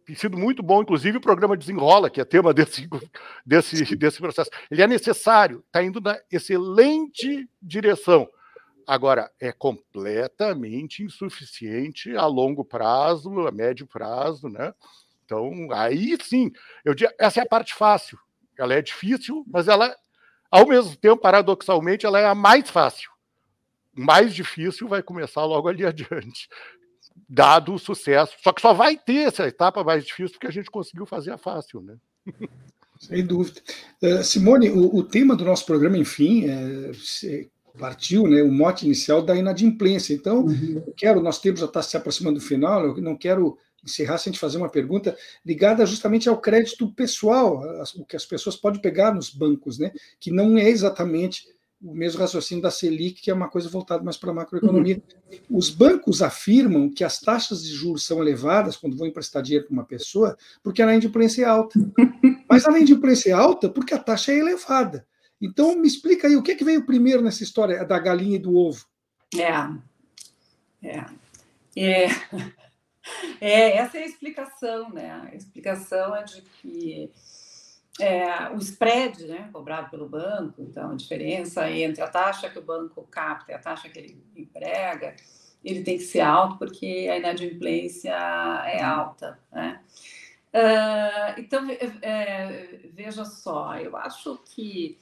[0.07, 2.89] tem sido muito bom, inclusive o programa Desenrola, que é tema desse,
[3.45, 4.51] desse, desse processo.
[4.71, 8.29] Ele é necessário, está indo na excelente direção.
[8.85, 14.75] Agora, é completamente insuficiente a longo prazo, a médio prazo, né?
[15.25, 16.51] Então, aí sim,
[16.85, 18.19] eu diria, essa é a parte fácil.
[18.59, 19.95] Ela é difícil, mas ela,
[20.51, 23.11] ao mesmo tempo, paradoxalmente, ela é a mais fácil.
[23.95, 26.49] Mais difícil vai começar logo ali adiante
[27.29, 28.35] dado o sucesso.
[28.43, 31.39] Só que só vai ter essa etapa mais difícil porque a gente conseguiu fazer a
[31.39, 31.97] fácil, né?
[32.99, 33.61] Sem dúvida.
[34.01, 36.93] Uh, Simone, o, o, tema do nosso programa, enfim, é,
[37.79, 40.15] partiu, né, o mote inicial da inadimplência.
[40.15, 40.83] Então, uhum.
[40.87, 44.33] eu quero, nosso tempo já está se aproximando do final, eu não quero encerrar sem
[44.33, 47.61] te fazer uma pergunta ligada justamente ao crédito pessoal,
[47.97, 49.91] o que as pessoas podem pegar nos bancos, né,
[50.21, 51.45] que não é exatamente
[51.83, 55.03] o mesmo raciocínio da Selic, que é uma coisa voltada mais para a macroeconomia.
[55.51, 55.59] Uhum.
[55.59, 59.73] Os bancos afirmam que as taxas de juros são elevadas quando vão emprestar dinheiro para
[59.73, 61.79] uma pessoa, porque a inadimplência é alta.
[62.49, 65.07] Mas a inadimplência é alta porque a taxa é elevada.
[65.41, 68.39] Então, me explica aí, o que, é que veio primeiro nessa história da galinha e
[68.39, 68.87] do ovo?
[69.35, 69.51] É,
[70.87, 71.07] é,
[71.75, 72.07] é,
[73.41, 75.11] é essa é a explicação, né?
[75.11, 77.11] A explicação é de que
[78.01, 82.63] é, o spread né, cobrado pelo banco, então a diferença entre a taxa que o
[82.63, 85.15] banco capta e a taxa que ele emprega,
[85.63, 89.39] ele tem que ser alto porque a inadimplência é alta.
[89.53, 89.81] Né?
[90.55, 91.67] Uh, então,
[92.01, 94.99] é, veja só, eu acho que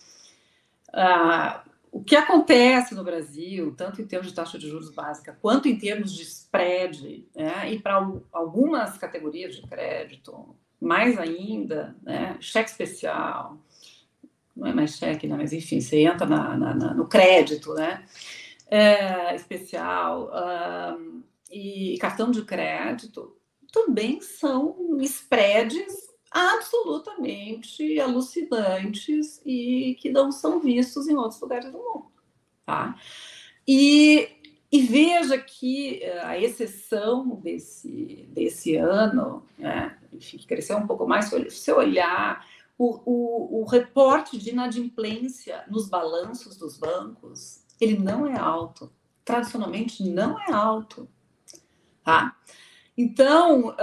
[0.89, 5.69] uh, o que acontece no Brasil, tanto em termos de taxa de juros básica, quanto
[5.69, 12.71] em termos de spread, né, e para algumas categorias de crédito, mais ainda, né, cheque
[12.71, 13.59] especial,
[14.57, 18.05] não é mais cheque, né, mas enfim, você entra na, na, na, no crédito né,
[18.69, 20.31] é, especial
[21.51, 23.37] e cartão de crédito,
[23.73, 32.07] também são spreads absolutamente alucinantes e que não são vistos em outros lugares do mundo.
[32.65, 32.97] Tá?
[33.67, 34.29] E
[34.73, 41.07] e veja que eh, a exceção desse, desse ano, né, enfim, que cresceu um pouco
[41.09, 42.47] mais, se você olhar
[42.79, 48.93] o, o, o reporte de inadimplência nos balanços dos bancos, ele não é alto.
[49.25, 51.09] Tradicionalmente, não é alto.
[52.05, 52.37] Tá?
[52.97, 53.77] Então,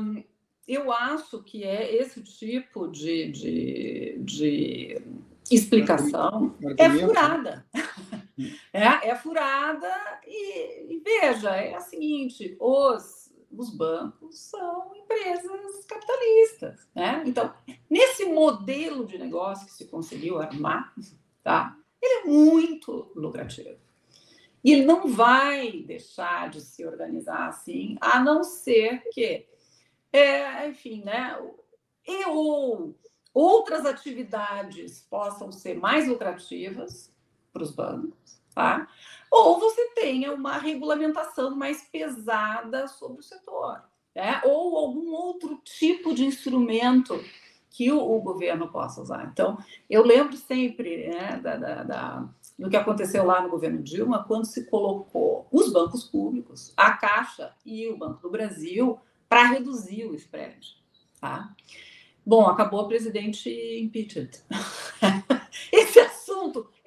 [0.00, 0.22] hum,
[0.66, 5.02] eu acho que é esse tipo de, de, de
[5.50, 7.66] explicação é furada.
[8.72, 9.90] É, é furada
[10.26, 17.22] e, e, veja, é a seguinte, os, os bancos são empresas capitalistas, né?
[17.26, 17.52] Então,
[17.88, 20.94] nesse modelo de negócio que se conseguiu armar,
[21.42, 21.76] tá?
[22.00, 23.78] Ele é muito lucrativo.
[24.62, 29.46] E ele não vai deixar de se organizar assim, a não ser que,
[30.12, 31.38] é, enfim, né?
[32.06, 32.94] E ou
[33.32, 37.12] outras atividades possam ser mais lucrativas
[37.52, 38.88] para os bancos, tá?
[39.30, 43.82] Ou você tenha uma regulamentação mais pesada sobre o setor,
[44.14, 44.40] né?
[44.44, 47.22] ou algum outro tipo de instrumento
[47.70, 49.30] que o, o governo possa usar.
[49.32, 49.56] Então,
[49.88, 52.28] eu lembro sempre né, da, da, da,
[52.58, 57.54] do que aconteceu lá no governo Dilma, quando se colocou os bancos públicos, a Caixa
[57.64, 58.98] e o Banco do Brasil,
[59.28, 60.76] para reduzir o spread.
[61.20, 61.54] Tá?
[62.26, 63.48] Bom, acabou o presidente
[63.80, 64.42] impeached.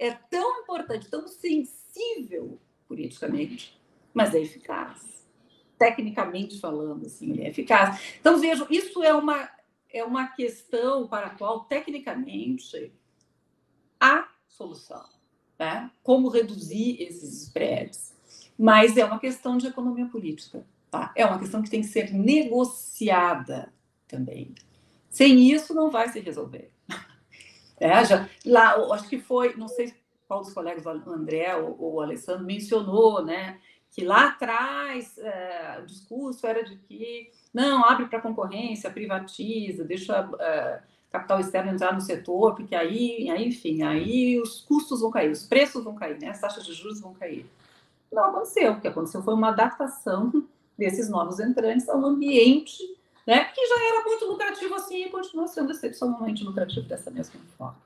[0.03, 3.81] É tão importante, tão sensível politicamente,
[4.13, 5.25] mas é eficaz.
[5.79, 8.17] Tecnicamente falando, assim, ele é eficaz.
[8.19, 9.49] Então, vejam, isso é uma,
[9.89, 12.91] é uma questão para a qual, tecnicamente,
[13.97, 15.05] há solução.
[15.57, 15.89] Né?
[16.03, 18.13] Como reduzir esses spreads.
[18.59, 20.67] Mas é uma questão de economia política.
[20.91, 21.13] Tá?
[21.15, 23.71] É uma questão que tem que ser negociada
[24.05, 24.53] também.
[25.09, 26.72] Sem isso, não vai se resolver.
[27.83, 29.93] É, já, lá, acho que foi, não sei
[30.25, 33.59] qual dos colegas, o André ou, ou o Alessandro, mencionou, né,
[33.91, 40.29] que lá atrás é, o discurso era de que não, abre para concorrência, privatiza, deixa
[40.39, 40.81] é,
[41.11, 45.45] capital externo entrar no setor, porque aí, aí, enfim, aí os custos vão cair, os
[45.45, 47.45] preços vão cair, né, as taxas de juros vão cair.
[48.09, 50.31] Não aconteceu, o que aconteceu foi uma adaptação
[50.77, 52.81] desses novos entrantes a um ambiente
[53.25, 53.45] né?
[53.45, 57.77] que já era muito lucrativo assim e continua sendo excepcionalmente lucrativo dessa mesma forma.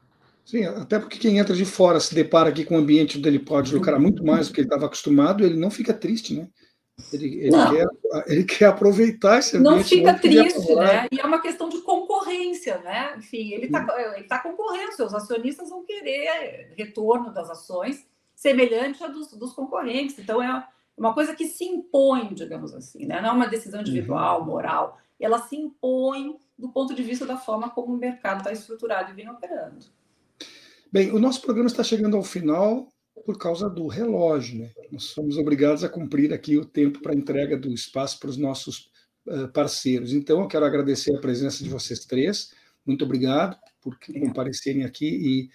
[0.45, 3.39] Sim, até porque quem entra de fora se depara aqui com um ambiente onde ele
[3.39, 6.47] pode lucrar muito mais do que ele estava acostumado, ele não fica triste, né?
[7.11, 7.51] Ele, ele.
[7.51, 9.75] Quer, ele quer aproveitar esse ambiente.
[9.75, 11.07] Não fica triste, né?
[11.11, 13.13] E é uma questão de concorrência, né?
[13.17, 13.85] Enfim, ele está
[14.27, 20.17] tá concorrendo, seus acionistas vão querer retorno das ações semelhante a dos, dos concorrentes.
[20.17, 20.65] Então, é
[20.97, 23.21] uma coisa que se impõe, digamos assim, né?
[23.21, 24.47] Não é uma decisão individual, uhum.
[24.47, 29.11] moral ela se impõe do ponto de vista da forma como o mercado está estruturado
[29.11, 29.85] e vem operando.
[30.91, 32.91] Bem, o nosso programa está chegando ao final
[33.25, 34.59] por causa do relógio.
[34.59, 34.71] Né?
[34.91, 38.89] Nós somos obrigados a cumprir aqui o tempo para entrega do espaço para os nossos
[39.27, 40.13] uh, parceiros.
[40.13, 42.53] Então, eu quero agradecer a presença de vocês três.
[42.85, 45.49] Muito obrigado por comparecerem aqui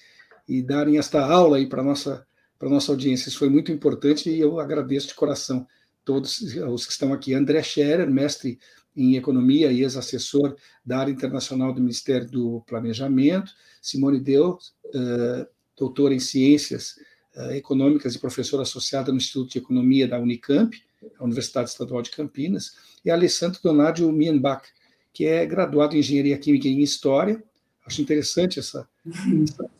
[0.48, 2.26] e, e darem esta aula aí para a nossa,
[2.58, 3.28] para nossa audiência.
[3.28, 5.66] Isso foi muito importante e eu agradeço de coração
[6.04, 7.32] todos os que estão aqui.
[7.32, 8.58] André Scherer, mestre
[8.96, 16.14] em Economia e ex-assessor da área internacional do Ministério do Planejamento, Simone Deus, uh, doutora
[16.14, 16.96] em Ciências
[17.36, 20.76] uh, Econômicas e professora associada no Instituto de Economia da Unicamp,
[21.18, 24.68] a Universidade Estadual de Campinas, e Alessandro Donadio Mienbach,
[25.12, 27.42] que é graduado em Engenharia Química e em História.
[27.84, 28.88] Acho interessante essa,
[29.42, 29.70] essa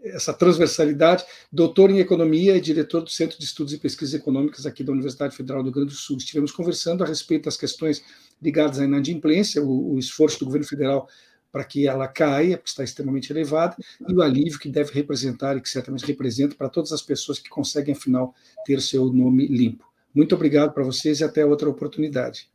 [0.00, 4.84] essa transversalidade, doutor em economia e diretor do Centro de Estudos e Pesquisas Econômicas aqui
[4.84, 6.16] da Universidade Federal do Rio Grande do Sul.
[6.16, 8.02] Estivemos conversando a respeito das questões
[8.40, 11.08] ligadas à inadimplência, o, o esforço do governo federal
[11.50, 13.76] para que ela caia, porque está extremamente elevada,
[14.06, 17.48] e o alívio que deve representar e que certamente representa para todas as pessoas que
[17.48, 18.34] conseguem, afinal,
[18.66, 19.84] ter seu nome limpo.
[20.14, 22.48] Muito obrigado para vocês e até outra oportunidade.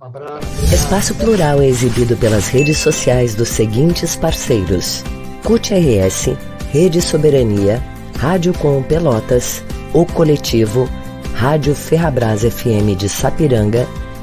[0.00, 0.46] Um abraço.
[0.74, 5.02] Espaço Plural é exibido pelas redes sociais dos seguintes parceiros:
[5.44, 6.36] CUT RS,
[6.70, 7.82] Rede Soberania,
[8.16, 9.62] Rádio Com Pelotas,
[9.94, 10.88] O Coletivo,
[11.34, 13.86] Rádio Ferrabras FM de Sapiranga,